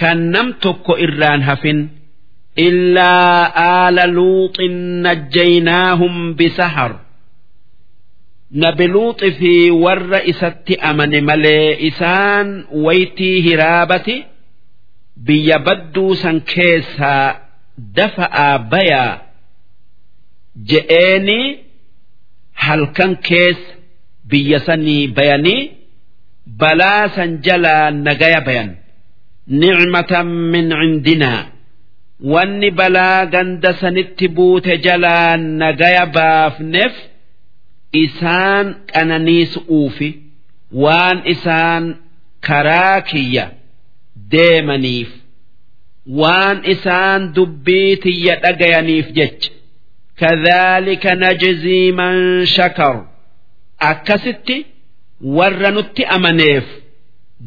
kan 0.00 0.18
nam 0.34 0.48
tokko 0.64 0.92
irraan 1.06 1.42
hafin 1.48 1.80
illaa 2.66 3.40
aala 3.68 4.04
luuxin 4.16 4.76
najjaynaahum 5.06 6.14
bisahar 6.38 6.92
nabi 8.62 8.86
luuxi 8.94 9.28
fi 9.38 9.52
warra 9.84 10.20
isatti 10.32 10.74
amane 10.90 11.20
malee 11.28 11.68
isaan 11.88 12.48
waytii 12.84 13.36
hiraabati 13.46 14.16
biyya 15.26 15.58
badduu 15.66 16.12
san 16.22 16.36
keessaa 16.52 17.26
dafa'aa 17.96 18.54
bayaa 18.72 19.12
je'eeni 20.70 21.40
halkan 22.64 23.12
keessa 23.28 23.72
biyya 24.30 24.58
sanii 24.66 25.02
bayanii 25.16 25.62
balaa 26.60 27.04
san 27.16 27.30
jalaa 27.46 27.90
nagaya 28.06 28.40
bayan. 28.46 28.70
Nicmatan 29.60 30.28
min 30.52 30.66
cindinaa 30.80 31.42
wanni 32.32 32.70
balaa 32.78 33.26
ganda 33.32 33.70
sanitti 33.80 34.26
buute 34.36 34.72
jalaa 34.86 35.36
nagaya 35.36 36.04
baafneef 36.16 36.94
isaan 38.03 38.65
qananiisu'uufi 38.93 40.09
waan 40.83 41.17
isaan 41.33 41.83
karaa 42.47 43.01
kiyya 43.09 43.45
deemaniif 44.31 45.09
waan 46.21 46.57
isaan 46.73 47.21
dubbii 47.35 47.93
tiyya 48.03 48.35
dhagayaniif 48.43 49.07
jecha 49.19 49.51
كذلك 50.19 51.05
نجزي 51.07 51.91
من 51.91 52.45
شكر 52.45 53.05
أكست 53.81 54.49
ورنت 55.21 55.99
أمنيف 55.99 56.65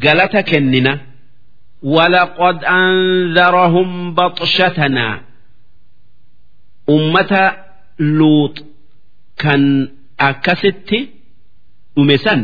قالت 0.02 0.36
كننا 0.36 1.00
ولقد 1.82 2.64
أنذرهم 2.64 4.14
بطشتنا 4.14 5.20
أمة 6.90 7.52
لوط 7.98 8.64
كان 9.38 9.88
akkasitti 10.17 10.99
dhume 11.95 12.17
san 12.25 12.41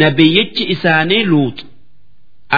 nabiyyichi 0.00 0.64
isaanii 0.74 1.24
luuxu 1.30 1.66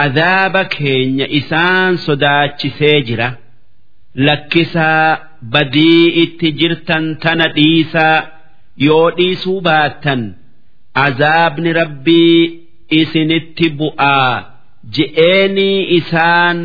adaaba 0.03 0.61
keenya 0.75 1.27
isaan 1.39 1.97
sodaachisee 2.05 2.97
jira 3.07 3.27
lakkisaa 4.27 5.17
badii 5.53 6.05
itti 6.23 6.47
jirtan 6.59 7.05
tana 7.23 7.47
dhiisaa 7.55 8.17
yoo 8.87 9.07
dhiisuu 9.17 9.61
baattan 9.67 10.21
azaabni 11.05 11.73
rabbii 11.81 12.37
isinitti 13.01 13.67
bu'aa 13.79 14.33
je'eenii 14.97 15.79
isaan 15.99 16.59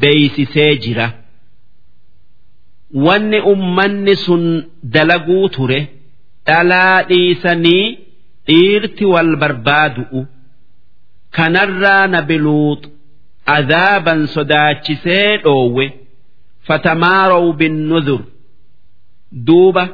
beeysisee 0.00 0.72
jira 0.86 1.06
wanni 3.06 3.38
ummanni 3.52 4.14
sun 4.16 4.44
dalaguu 4.94 5.48
ture. 5.48 5.80
dhalaa 6.46 7.02
dhiisanii 7.08 7.86
dhiirti 8.48 9.04
wal 9.12 9.32
barbaadu'u. 9.42 10.20
Kanarraa 11.36 12.06
nabiluuxu 12.14 12.88
azaaban 13.56 14.20
sodaachisee 14.34 15.30
dhoowwe. 15.44 15.86
Fatamaarow 16.66 17.46
bin 17.60 17.74
nuzur. 17.88 18.22
Duuba 19.46 19.84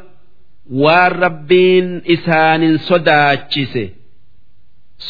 waan 0.83 1.13
rabbiin 1.25 1.89
isaanin 2.15 2.77
sodaachise. 2.89 3.85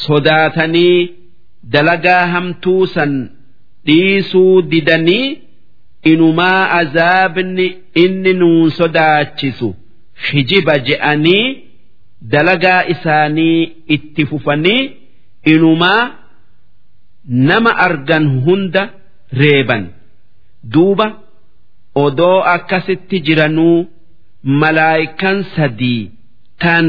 Sodaatanii 0.06 0.98
dalagaa 1.72 2.26
hamtuu 2.26 2.86
san 2.86 3.12
dhiisuu 3.86 4.62
didanii 4.70 5.38
inumaa 6.12 6.62
azaabni 6.80 7.66
inni 8.04 8.32
nuun 8.40 8.70
sodaachisu. 8.70 9.74
hijiba 10.28 10.74
je'anii 10.88 11.44
dalagaa 12.32 12.80
isaanii 12.94 13.58
itti 13.96 14.26
fufanii 14.30 14.82
inumaa 15.52 16.02
nama 17.50 17.72
argan 17.86 18.26
hunda 18.44 18.82
reeban 19.40 19.84
duuba 20.72 21.06
odoo 22.04 22.38
akkasitti 22.54 23.16
jiranuu 23.26 23.78
malaayikan 24.62 25.38
sadii 25.56 26.02
tan 26.64 26.88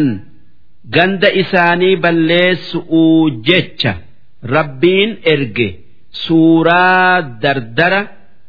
ganda 0.96 1.30
isaanii 1.44 1.96
balleessu'uu 2.04 3.30
jecha 3.50 3.94
rabbiin 4.56 5.12
erge 5.34 5.68
suuraa 6.24 7.22
dardara 7.44 8.02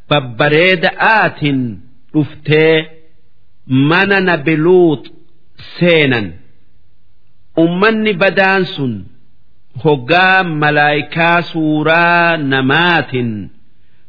babbareeda 0.09 0.89
aatiin 1.13 1.61
dhuftee. 2.13 2.75
Mana 3.67 4.19
nabi 4.21 4.55
luux 4.65 5.01
seenan. 5.79 6.27
Ummanni 7.63 8.13
badaan 8.21 8.65
sun 8.65 8.93
hoggaa 9.83 10.43
malaayikaa 10.43 11.41
suuraa 11.41 12.37
namaatiin 12.37 13.31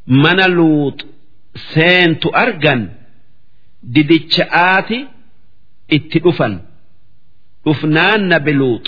mana 0.07 0.47
luux 0.49 0.97
seentu 1.73 2.29
argan 2.45 2.83
didicha'aati 3.95 4.99
itti 5.97 6.19
dhufan. 6.25 6.55
Dhufnaan 7.65 8.21
nabi 8.33 8.53
luux 8.61 8.85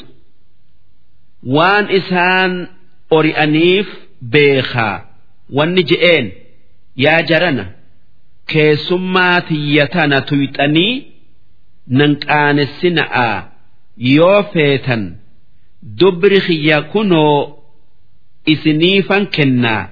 waan 1.55 1.87
isaan 1.99 2.53
ori'aniif 3.17 3.89
beekaa. 4.33 4.97
Wanni 5.57 5.83
je'een 5.91 6.27
yaa 7.05 7.23
jarana 7.29 7.65
keessummaa 8.53 9.41
tiyyatana 9.49 10.19
tuyxanii 10.29 10.95
nan 11.99 12.13
qaanessina'a 12.27 13.29
yoo 14.17 14.41
feetan 14.53 15.03
dubri 16.01 16.39
kiyya 16.47 16.79
kunoo 16.93 17.37
isiniifan 18.53 19.25
kennaa. 19.37 19.83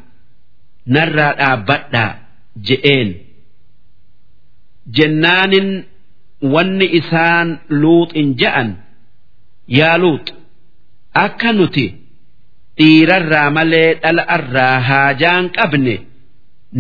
Narraa 0.95 1.33
dhaabbadhaa 1.41 2.11
je'een. 2.67 3.11
Jennaanin 4.97 5.69
wanni 6.55 6.87
isaan 7.01 7.49
luuxin 7.81 8.29
ja'an 8.41 8.71
yaa 9.79 9.97
luux 10.03 10.25
akka 11.25 11.51
nuti 11.59 11.87
dhiirarraa 12.79 13.49
malee 13.57 13.91
dhala'arraa 14.03 14.75
haajaan 14.89 15.45
qabne 15.57 15.95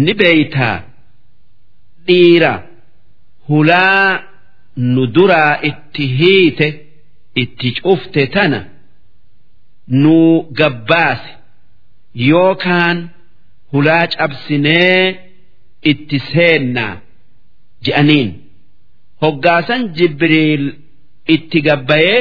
ni 0.04 0.12
beeytaa 0.20 0.76
dhiira 2.06 2.52
hulaa 3.48 4.22
nu 4.94 5.02
duraa 5.14 5.52
itti 5.70 6.04
hiite 6.18 6.68
itti 7.42 7.68
cufte 7.84 8.22
tana 8.34 8.60
nu 10.02 10.16
gabbaase 10.58 11.30
yookaan 12.28 12.98
hulaa 13.72 14.06
cabsinee 14.14 15.02
itti 15.90 16.18
seennaa 16.32 16.94
je'aniin. 17.84 18.30
Hoggaasan 19.22 19.82
jibriil 19.96 20.64
itti 21.34 21.58
gabbayee 21.66 22.20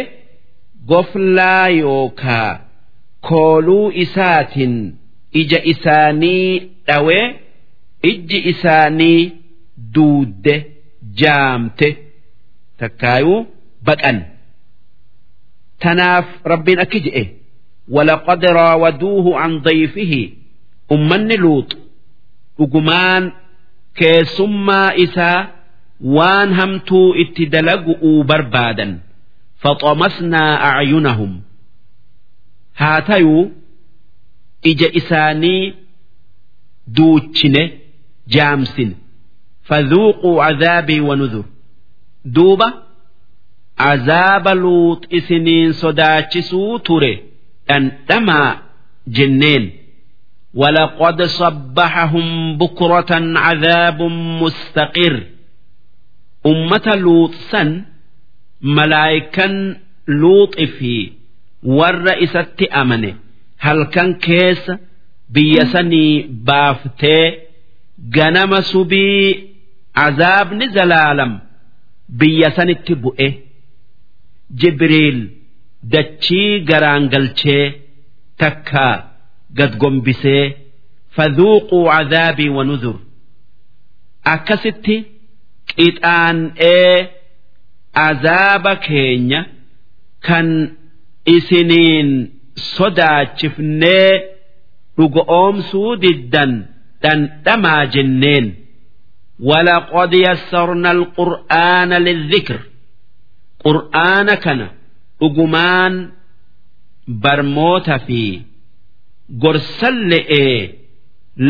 goflaa 0.90 1.68
yookaa 1.70 2.52
kooluu 3.28 3.92
isaatiin 4.04 4.76
ija 5.42 5.60
isaanii 5.74 6.48
dhawee 6.88 7.26
ijji 8.12 8.40
isaanii 8.52 9.22
duudde 9.95 10.55
jaamte 11.21 11.89
takkaayuu 12.81 13.39
baqan 13.87 14.19
tanaaf 15.83 16.27
rabbiin 16.53 16.81
akki 16.87 17.01
je'e 17.09 17.25
ولقد 17.97 18.45
راودوه 18.45 19.39
عن 19.41 19.59
ضيفه 19.61 20.31
أمني 20.93 21.37
لوط 21.37 21.71
dhugumaan 22.59 23.25
keessummaa 23.99 24.93
isaa 25.05 25.41
waan 26.17 26.51
hamtuu 26.59 27.15
itti 27.23 27.45
dalagu'uu 27.55 28.25
barbaadan 28.31 28.93
faxamasnaa 29.63 30.53
acyunahum 30.71 31.33
haa 32.81 33.01
tayuu 33.09 33.45
ija 34.71 34.89
isaanii 35.01 35.63
duuchine 39.63 39.69
jaamsine 39.69 39.69
fadhuuquu 39.69 40.37
cadaabii 40.37 41.01
wanudhur 41.01 41.45
duuba 42.25 42.73
cazaaba 43.77 44.55
luux 44.55 44.99
isiniin 45.11 45.73
sodaachisuu 45.73 46.79
ture 46.79 47.23
dhandhamaa 47.69 48.57
jenneen 49.07 49.71
ولقد 50.55 51.23
صبحهم 51.23 52.59
بكرة 52.59 53.39
عذاب 53.39 54.03
مستقر 54.43 55.23
أمة 56.47 56.95
لوط 56.97 57.35
سن 57.35 57.85
ملايكا 58.63 59.77
لوط 60.09 60.61
في 60.61 61.13
والرئيسة 61.63 62.57
أمنه 62.83 63.15
هل 63.59 63.85
كان 63.85 64.15
كيس 64.15 64.73
بيسني 65.31 66.23
بافتي 66.23 67.39
azaabni 69.94 70.68
zalaalam. 70.76 71.32
Biyya 72.20 72.50
sanitti 72.58 72.94
bu'e. 73.04 73.30
Jibriil 74.60 75.20
dachii 75.94 76.60
garaan 76.70 77.04
galchee 77.14 77.66
takka 78.42 78.88
gad 79.58 79.74
gombisee 79.82 80.46
fadhuuquu 81.16 81.80
azaabii 82.00 82.50
wanuzur 82.58 82.98
akkasitti 84.34 84.96
qixaan'ee 85.70 86.96
azaaba 88.08 88.74
keenya 88.86 89.42
kan 90.28 90.48
isiniin 91.36 92.10
sodaachifnee 92.76 94.10
dhugoomsuu 94.98 95.92
diddan 96.04 96.52
dhandhamaa 97.04 97.84
jenneen. 97.94 98.46
ولقد 99.41 100.15
يسرنا 100.15 100.91
القرآن 100.91 101.91
للذكر 102.07 102.61
قرآن 103.65 104.35
كان 104.35 104.69
أجمان 105.23 106.11
برموت 107.09 107.91
فيه 107.91 108.41
gorsan 109.43 109.97
le'ee 110.11 110.75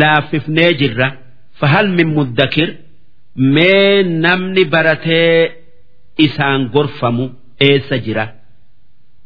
laaffifnee 0.01 0.71
jirra 0.81 1.09
fahal 1.61 1.87
min 1.99 2.09
muddakir 2.17 2.69
mee 3.55 4.03
namni 4.25 4.65
baratee 4.73 5.53
isaan 6.27 6.61
gorfamu 6.75 7.25
eessa 7.69 7.97
jira 8.07 8.27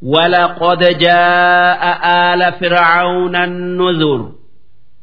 ولقد 0.03 0.99
جاء 0.99 1.83
آل 2.33 2.53
فرعون 2.61 3.37
النذر 3.37 4.33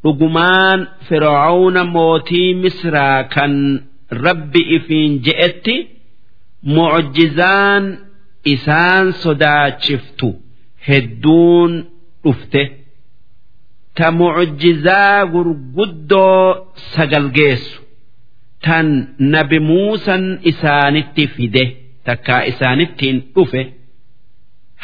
dhugumaan 0.05 0.81
fir'auna 1.09 1.83
mootii 1.95 2.49
misraa 2.63 3.21
kan 3.35 3.55
rabbi 4.25 4.63
ifiin 4.77 5.13
je'etti 5.27 5.77
mucjizaan 6.77 7.85
isaan 8.55 9.07
sodaachiftu 9.23 10.29
hedduun 10.89 11.73
dhufte. 12.25 12.63
Ta 13.97 14.07
mucjizaa 14.21 15.19
gurguddoo 15.33 16.45
sagal 16.95 17.27
geessu 17.37 17.81
tan 18.65 18.87
nabi 19.33 19.59
muusan 19.69 20.25
isaanitti 20.51 21.25
fide 21.35 21.65
takkaa 22.07 22.41
isaanittiin 22.51 23.17
dhufe. 23.35 23.63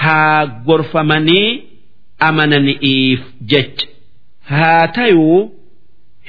Haa 0.02 0.40
gorfamanii 0.66 1.48
amanani'iif 2.28 3.20
jecha 3.50 3.86
haa 4.49 4.87
tayuu 4.87 5.51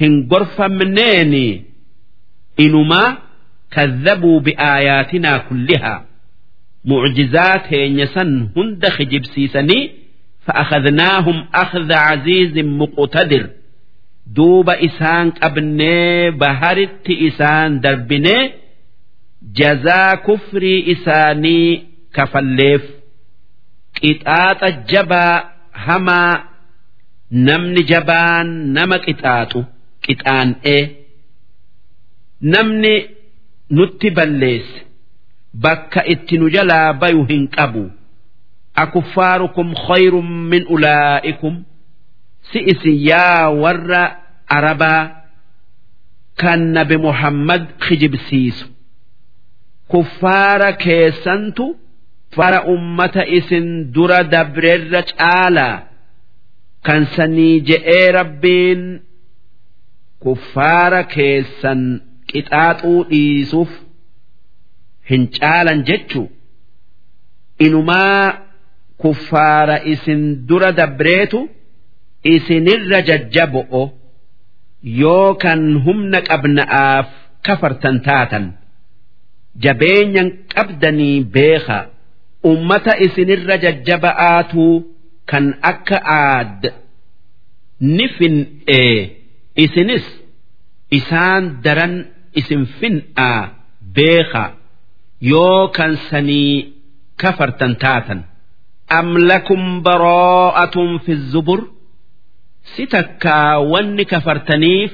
hin 0.00 0.22
gorfamneeni 0.28 1.64
inumaa 2.56 3.16
كذبوا 3.70 4.40
بآياتنا 4.40 5.38
كلها 5.38 6.04
معجزات 6.84 7.62
هينسن 7.74 8.48
هند 8.56 8.86
خجب 8.88 9.24
سيسني 9.24 9.90
فأخذناهم 10.46 11.46
أخذ 11.54 11.92
عزيز 11.92 12.58
مقتدر 12.58 13.50
دوب 14.26 14.70
إسان 14.70 15.32
أبني 15.42 16.30
بهرت 16.30 17.10
إسان 17.10 17.80
دربني 17.80 18.50
جزا 19.42 20.14
كفر 20.14 20.62
إساني 20.92 21.84
كفليف 22.14 22.82
قطاط 24.04 24.64
جبا 24.90 25.44
هما 25.76 26.44
namni 27.31 27.83
jabaan 27.91 28.73
nama 28.75 28.97
qixaaxu 29.05 29.59
qixaan'ee 30.05 30.81
namni 32.53 32.93
nutti 33.69 34.09
balleesse 34.17 34.79
bakka 35.63 36.01
itti 36.13 36.37
nu 36.37 36.49
jalaa 36.49 36.93
bayu 36.93 37.25
hin 37.29 37.47
qabu. 37.47 37.91
Akuffaarukum 38.75 39.75
khayrun 39.75 40.27
min 40.51 40.63
ulaa'ikum. 40.73 41.63
Si 42.51 42.59
isin 42.71 42.97
yaa 43.09 43.49
warra 43.61 44.03
arabaa 44.47 45.03
kan 46.41 46.61
nabi 46.73 46.97
muhammad 46.97 47.63
kijibsiisu 47.83 48.65
kuffaara 49.91 50.73
keessantu 50.83 51.65
fara 52.35 52.63
ummata 52.73 53.23
isin 53.27 53.91
dura 53.93 54.23
dabrerra 54.23 55.01
caalaa. 55.03 55.90
Kan 56.87 57.05
sanii 57.15 57.55
je'ee 57.69 58.11
rabbiin 58.17 58.81
kuffaara 60.23 61.01
keessan 61.13 61.81
qixaaxuu 62.31 62.99
dhiisuuf 63.09 63.71
hin 65.09 65.23
caalan 65.37 65.79
jechu 65.89 66.23
inumaa 67.65 68.25
kuffaara 69.01 69.77
isin 69.93 70.21
dura 70.47 70.71
dabreetu 70.79 71.39
isinirra 72.33 72.99
jajjabo'o 73.09 73.83
yoo 75.01 75.29
kan 75.43 75.61
humna 75.85 76.19
qabna'aaf 76.29 77.07
kafartan 77.45 77.97
taatan. 78.07 78.45
Jabeenyan 79.63 80.29
qabdanii 80.53 81.17
beeka 81.35 81.79
ummata 82.51 82.93
isinirra 83.05 83.55
jajjaba'aatuu 83.63 84.73
kan 85.31 85.45
akka 85.71 85.97
aad 86.21 86.61
ni 87.95 88.05
fin'ee 88.17 88.95
isinis 89.63 90.05
isaan 90.97 91.43
daran 91.63 91.93
isin 92.39 92.63
fin'aa 92.79 93.39
beeka 93.95 94.43
yoo 95.31 95.61
kan 95.77 95.91
sanii 96.09 96.73
kafartan 97.21 97.73
taatan. 97.83 98.19
Lakum 99.29 99.63
baroo'atun 99.85 100.89
fi 101.05 101.13
zubur. 101.31 101.61
Si 102.75 102.83
takkaa 102.93 103.59
wanni 103.71 104.05
kafartaniif 104.13 104.91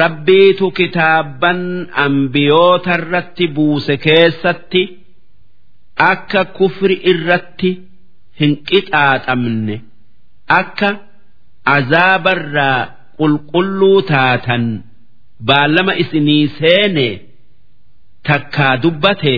rabbiitu 0.00 0.66
kitaabban 0.78 1.60
ambiyoota 2.04 2.94
irratti 2.98 3.46
buuse 3.56 3.94
keessatti 4.04 4.82
akka 6.12 6.42
kufri 6.58 6.96
irratti 7.12 7.70
hin 8.40 8.52
qixaaxamne 8.68 9.76
akka 10.60 10.88
azaabarraa 11.76 12.80
qulqulluu 13.20 13.98
taatan 14.12 14.64
baallama 15.48 15.92
isinii 16.02 16.44
seene 16.58 17.06
takkaa 18.28 18.74
dubbate 18.82 19.36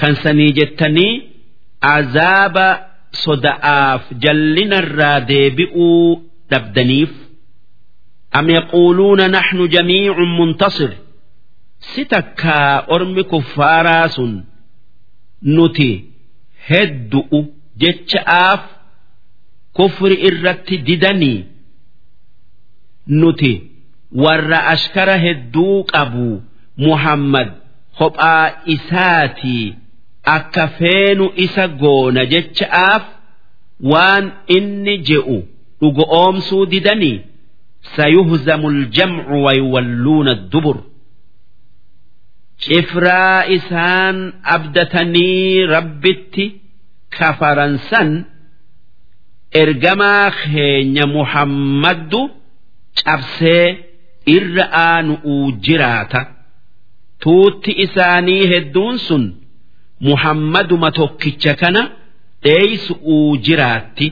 kan 0.00 0.14
sanii 0.22 0.52
jettanii 0.58 1.12
azaaba 1.96 2.66
soda'aaf 3.24 4.02
jallinarraa 4.24 5.18
deebi'uu 5.30 6.02
dhabdaniif 6.50 7.12
am 8.38 8.46
yaquuluuna 8.56 9.26
naxnu 9.36 9.64
jamiicun 9.74 10.30
muntasir 10.38 10.92
si 11.90 12.02
takkaa 12.14 12.72
ormi 12.94 13.22
kuffaaraa 13.32 14.06
sun 14.16 14.32
nuti 15.56 15.90
heddu'u 16.68 17.40
jecha'aaf 17.82 18.62
kufri 19.76 20.16
irratti 20.28 20.76
didanii 20.88 21.38
nuti 23.20 23.52
warra 24.24 24.58
ashkara 24.74 25.16
hedduu 25.24 25.84
qabu 25.92 26.28
muhammad 26.86 27.48
kophaa 27.98 28.46
isaatii 28.74 29.74
akka 30.36 30.64
feenu 30.78 31.26
isa 31.44 31.64
goona 31.82 32.22
jecha'aaf 32.32 33.04
waan 33.92 34.24
inni 34.56 34.94
je'u 35.08 35.38
dhugo 35.80 36.04
oomsuu 36.20 36.66
didanii 36.74 37.16
sayuhzamu 37.96 38.68
aljamcu 38.74 39.34
wayuwalluuna 39.44 40.34
dubur. 40.52 40.76
Cifraa 42.64 43.44
isaan 43.56 44.18
abdatanii 44.54 45.66
rabbitti 45.74 46.44
kafaransan 47.18 48.10
ergamaa 49.62 50.30
keenya 50.42 51.04
muhammaddu 51.16 52.20
cabsee 53.04 53.66
irra 54.36 54.64
aanu'uu 54.86 55.52
jiraata. 55.64 56.20
Tuutti 57.22 57.72
isaanii 57.84 58.44
hedduun 58.52 58.98
sun 59.06 59.24
muhammaduma 60.08 60.90
tokkicha 60.98 61.52
kana 61.62 61.82
dheeysu'uu 62.44 63.36
jiraatti. 63.46 64.06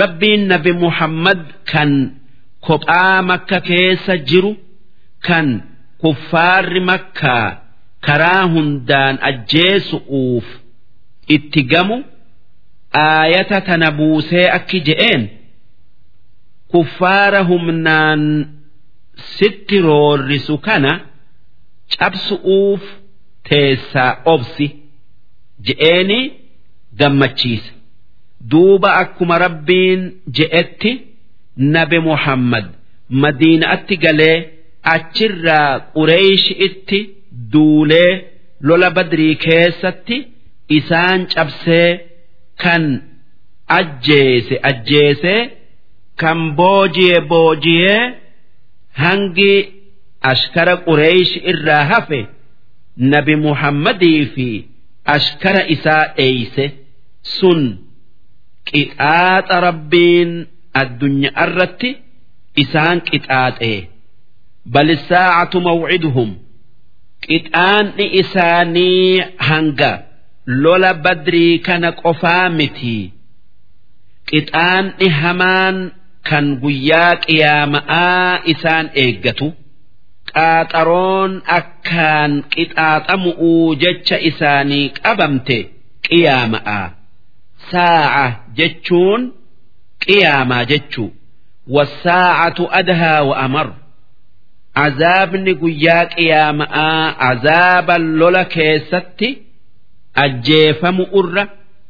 Rabbiin 0.00 0.42
nabi 0.52 0.72
muhammad 0.84 1.40
kan 1.72 1.90
kophaa 2.66 3.22
makka 3.30 3.58
keessa 3.68 4.14
jiru 4.28 4.52
kan 5.26 5.46
kuffaarri 6.02 6.80
makkaa 6.90 7.46
karaa 8.06 8.44
hundaan 8.54 9.16
ajjeesu'uuf 9.30 10.46
itti 11.34 11.62
gamu 11.72 11.96
aayata 13.04 13.60
tana 13.68 13.88
buusee 13.98 14.46
akki 14.58 14.78
je'een 14.88 15.22
kuffaara 16.72 17.40
humnaan 17.50 18.22
sitti 19.38 19.76
roorrisu 19.88 20.54
kana 20.66 20.92
cabsu'uuf 21.98 22.82
teessaa 23.48 24.12
obsi 24.34 24.66
je'eeni 25.66 26.20
gammachiise 27.00 27.70
duuba 28.50 28.90
akkuma 29.02 29.36
rabbiin 29.44 30.02
je'etti 30.38 30.92
nabi 31.74 31.98
muhammad 32.08 32.66
madiinaatti 33.22 33.96
galee 34.04 34.36
achirraa 34.94 35.70
qureeyshi 35.96 36.54
itti 36.66 36.98
duulee 37.52 38.10
lola 38.68 38.88
badrii 38.96 39.34
keessatti 39.46 40.16
isaan 40.78 41.26
cabsee 41.34 41.90
kan 42.62 42.84
ajjeese 43.78 44.54
ajjeesee 44.70 45.40
kan 46.20 46.38
booji'e 46.58 47.20
booji'ee 47.30 48.00
hangi 49.02 49.54
ashkara 50.32 50.74
qureeyshi 50.86 51.38
irraa 51.52 51.84
hafe 51.92 52.20
nabi 53.12 53.34
muhammadii 53.46 54.22
fi 54.34 54.48
ashkara 55.16 55.62
isaa 55.74 56.04
dheeyse 56.16 56.64
sun 57.36 57.60
qixaaxa 58.70 59.56
rabbiin 59.68 60.30
addunyaa 60.82 61.44
irratti 61.46 61.90
isaan 62.62 62.98
qixaaxee 63.10 63.78
bal 64.74 64.88
saacatu 65.08 65.58
mawciduhum. 65.68 66.30
Qixaanni 67.26 68.06
isaanii 68.20 69.22
hanga 69.48 69.92
lola 70.46 70.94
badrii 70.94 71.58
kana 71.66 71.92
qofaa 71.92 72.48
miti. 72.58 73.12
Qixaanni 74.30 75.08
hamaan 75.20 75.76
kan 76.28 76.46
guyyaa 76.62 77.14
qiyaama'aa 77.26 78.40
isaan 78.52 78.86
eeggatu. 79.02 79.48
Qaaxaroon 80.34 81.32
akkaan 81.58 82.32
qixaaxamu'uu 82.54 83.74
jecha 83.82 84.16
isaanii 84.30 84.86
qabamte 85.02 85.58
qiyaama'aa. 86.08 86.86
Saaca 87.70 88.26
jechuun 88.58 89.22
qiyaamaa 90.06 90.64
jechuu. 90.70 91.08
Wasaacatu 91.74 92.64
adhaa 92.80 93.22
wa 93.28 93.36
amar. 93.46 93.68
Azaabni 94.84 95.52
guyyaa 95.62 96.04
qiyaama'aa 96.14 97.04
azaaba 97.30 97.94
lola 98.18 98.44
keessatti 98.54 99.28
ajjeefamu 100.23 101.03
irra 101.19 101.43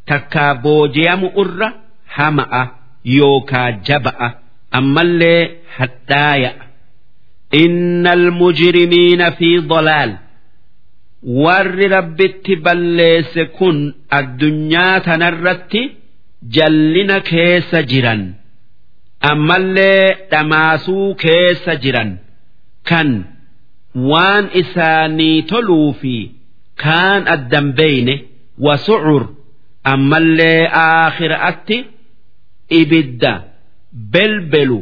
takkaa 0.09 0.53
booji'amu 0.63 1.27
irra 1.43 1.67
hama'a 2.17 2.63
yookaa 3.17 3.69
jaba'a 3.87 4.27
ammallee 4.79 5.41
hadhaaya'a. 5.77 6.65
إن 7.53 8.07
المجرمين 8.07 9.29
في 9.29 9.57
ضلال 9.59 10.11
warri 11.23 11.87
rabbitti 11.95 12.55
balleesse 12.65 13.45
kun 13.57 13.77
addunyaa 14.19 14.99
tanarratti 15.07 15.81
jallina 16.55 17.17
keessa 17.29 17.79
jiran 17.91 18.21
ammallee 19.31 20.05
dhamaasuu 20.31 21.15
keessa 21.23 21.73
jiran 21.83 22.09
kan 22.89 23.09
waan 24.11 24.45
isaanii 24.61 25.41
toluu 25.51 25.93
fi 26.01 26.15
kaan 26.83 27.21
addan 27.35 27.67
beeyne 27.79 28.15
wasucur 28.65 29.23
ammallee 29.93 30.61
aakhiraatti 30.85 31.77
ibidda 32.79 33.33
belbelu 34.13 34.79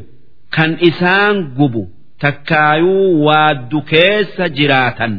kan 0.55 0.71
isaan 0.89 1.35
gubu 1.57 1.83
takkaayuu 2.23 3.07
waaddu 3.25 3.77
keessa 3.91 4.45
jiraatan 4.59 5.15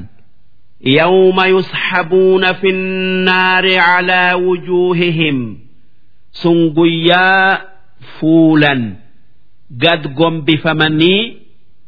يوم 0.84 1.38
يسحبون 1.40 2.52
في 2.52 2.68
النار 2.70 3.66
على 3.78 4.32
وجوههم 4.34 5.58
سنقيا 6.32 7.58
فولا 8.20 8.94
قد 9.82 10.06
قم 10.18 10.40
بفمني 10.40 11.36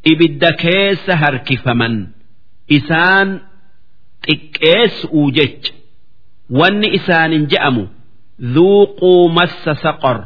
إبد 0.07 0.45
كيس 0.45 1.09
هركفمن 1.09 2.07
إسان 2.71 3.39
xiqqeessu'uu 4.26 5.26
jecha. 5.36 5.72
Wanni 6.58 6.88
isaanin 6.98 7.44
je'amu 7.52 7.84
dhuuquu 8.54 9.12
massa 9.36 9.72
saqor 9.84 10.18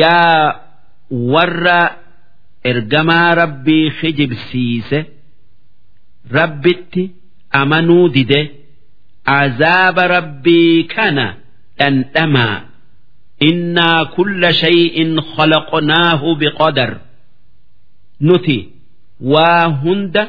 yaa 0.00 0.60
warra 1.32 1.80
ergamaa 2.70 3.30
rabbii 3.40 3.86
hijibsiise 4.00 4.98
rabbitti 6.36 7.04
amanuu 7.60 8.08
dide 8.14 8.40
azaaba 9.40 10.04
rabbii 10.16 10.84
kana 10.94 11.26
dhandhamaa 11.78 12.58
innaa 13.48 14.04
kulla 14.14 14.50
shay'in 14.62 15.12
khalaqnaahu 15.34 16.28
biqadar. 16.40 16.90
Nuti 18.26 18.58
waa 19.32 19.64
hunda 19.82 20.22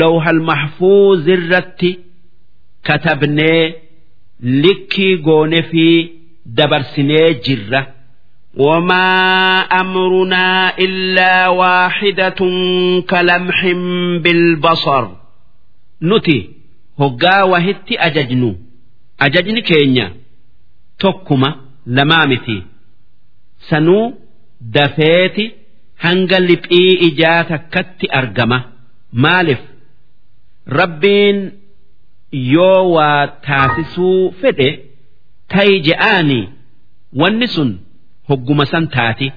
lawhal 0.00 0.40
mahfuuz 0.50 1.28
irratti 1.36 1.90
katabnee 2.86 3.74
likkii 4.62 5.16
goone 5.26 5.62
fi 5.70 5.86
dabarsinee 6.46 7.34
jirra 7.46 7.82
وما 8.56 9.08
أمرنا 9.80 10.78
إلا 10.78 11.48
واحدة 11.48 12.40
كلمح 13.10 13.58
بالبصر 14.22 15.08
nuti 16.00 16.50
hoggaa 16.98 17.44
wahitti 17.44 17.98
ajajnu 17.98 18.56
ajajni 19.18 19.62
keenya 19.62 20.10
tokkuma 20.98 21.48
lamaa 21.86 22.26
miti 22.26 22.62
sanuu 23.70 24.14
dafeeti 24.60 25.52
hanga 25.96 26.38
liphii 26.40 26.92
ijaa 27.08 27.44
takkatti 27.44 28.06
argama 28.20 28.58
maalif 29.12 29.58
rabbiin 30.67 31.51
yoo 32.31 32.91
waa 32.95 33.27
taasisuu 33.47 34.31
fedhe 34.41 34.69
ta'i 35.53 35.79
je'aani 35.87 36.39
wanni 37.21 37.47
sun 37.55 37.71
hogguma 38.29 38.65
san 38.71 38.87
taati 38.95 39.27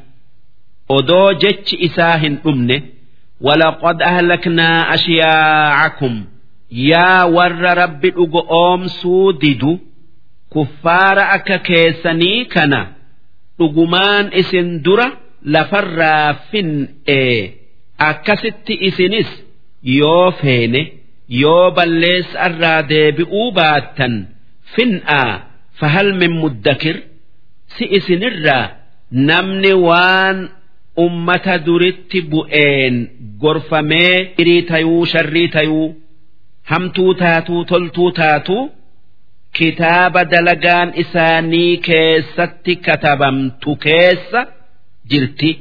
odoo 0.96 1.32
jechi 1.42 1.76
isaa 1.88 2.16
hin 2.24 2.36
dhumne 2.44 2.76
walaqad 3.46 3.98
ahlaknaa 4.10 4.88
ashyaa'akum 4.96 6.14
yaa 6.90 7.26
warra 7.36 7.74
rabbi 7.82 8.10
dhugo 8.16 8.40
oomsuu 8.60 9.32
didu 9.42 9.72
kuffaara 10.56 11.28
akka 11.36 11.58
keessanii 11.70 12.44
kana 12.54 12.80
dhugumaan 13.58 14.26
isin 14.42 14.68
dura 14.84 15.06
lafarraa 15.54 16.34
fin'ee 16.50 17.52
akkasitti 18.08 18.74
isinis 18.88 19.30
yoo 19.82 20.30
feene. 20.40 20.82
yoo 21.43 21.71
balleessa 21.77 22.37
irraa 22.49 22.81
deebi'uu 22.91 23.47
baattan 23.57 24.13
fin'aa 24.75 25.31
fahal 25.79 26.09
min 26.21 26.33
muddakir 26.41 26.97
si 27.75 27.83
isinirraa 27.97 28.65
namni 29.29 29.73
waan 29.87 30.37
ummata 31.05 31.55
duritti 31.65 32.19
bu'een 32.31 32.95
gorfamee 33.43 34.15
irii 34.41 34.61
tayuu 34.71 35.03
sharrii 35.13 35.47
tayuu 35.55 35.87
hamtuu 36.71 37.11
taatuu 37.21 37.61
toltuu 37.71 38.11
taatuu 38.19 38.63
kitaaba 39.57 40.21
dalagaan 40.33 40.89
isaanii 41.03 41.73
keessatti 41.87 42.73
katabamtu 42.85 43.71
keessa 43.85 44.41
jirti 45.11 45.51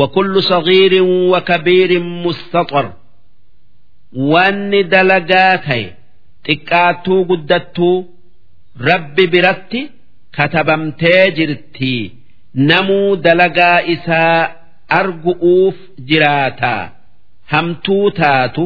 وكل 0.00 0.42
صغير 0.42 0.92
وكبير 1.32 1.90
مستطر 2.00 2.86
wanni 4.31 4.81
dalagaa 4.93 5.53
ta'e 5.67 5.83
xiqqaattuu 6.47 7.21
guddattuu 7.29 7.97
rabbi 8.89 9.25
biratti 9.33 9.81
katabamtee 10.37 11.23
jirti. 11.37 11.93
Namuu 12.69 13.09
dalagaa 13.25 13.79
isaa 13.95 14.39
argu'uuf 14.99 15.77
jiraataa 16.09 16.83
hamtuu 17.51 18.07
taatu 18.19 18.63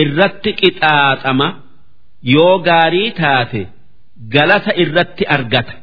irratti 0.00 0.50
qixaaxama 0.60 1.48
yoo 2.34 2.54
gaarii 2.68 3.10
taate 3.20 3.62
galata 4.34 4.72
irratti 4.82 5.24
argata. 5.36 5.74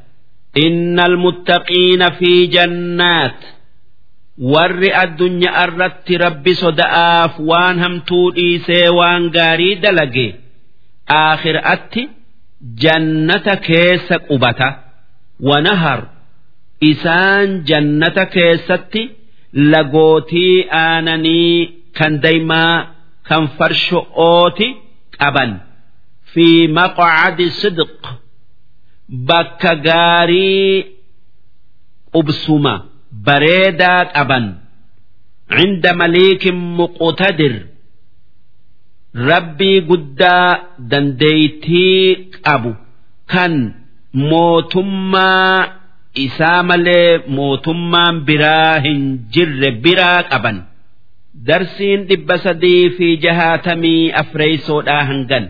Innal 0.65 1.15
muttaqiina 1.23 2.07
fi 2.19 2.31
jannaat 2.55 3.39
warri 4.53 4.89
addunyaa 5.03 5.63
irratti 5.67 6.17
rabbi 6.25 6.53
soda'aaf 6.63 7.33
waan 7.49 7.79
hamtuu 7.83 8.25
dhiisee 8.35 8.89
waan 8.99 9.23
gaarii 9.37 9.75
dalage 9.83 10.27
aakhiraatti 11.21 12.03
jannata 12.83 13.55
keessa 13.67 14.15
qubata. 14.27 14.69
Wanahar 15.49 15.99
isaan 16.91 17.49
jannata 17.69 18.25
keessatti 18.35 19.03
lagootii 19.71 20.55
aananii 20.81 21.57
kan 21.97 22.13
daymaa 22.23 22.75
kan 23.27 23.43
farsho'ooti 23.57 24.67
qaban. 25.19 25.51
Fi 26.33 26.47
maqcadi 26.77 27.47
sidq 27.61 28.01
bakka 29.29 29.71
gaarii 29.87 30.85
qubsuma 32.13 32.73
bareedaa 33.27 34.01
qaban 34.15 34.45
cinda 35.55 35.91
maliikin 36.01 36.57
muqtadir. 36.79 37.55
Rabbii 39.29 39.79
guddaa 39.89 40.49
dandeeytii 40.91 42.29
qabu. 42.45 42.71
Kan 43.31 43.53
mootummaa 44.29 45.57
isaa 46.25 46.61
malee 46.69 47.11
mootummaan 47.37 48.15
biraa 48.27 48.75
hin 48.85 49.01
jirre 49.33 49.71
biraa 49.83 50.21
qaban. 50.31 50.57
Darsiin 51.47 52.01
dhibba 52.09 52.35
sadii 52.45 52.83
fi 52.97 53.07
jahaatamii 53.25 54.03
afreeysoodhaa 54.21 55.03
hangan 55.09 55.45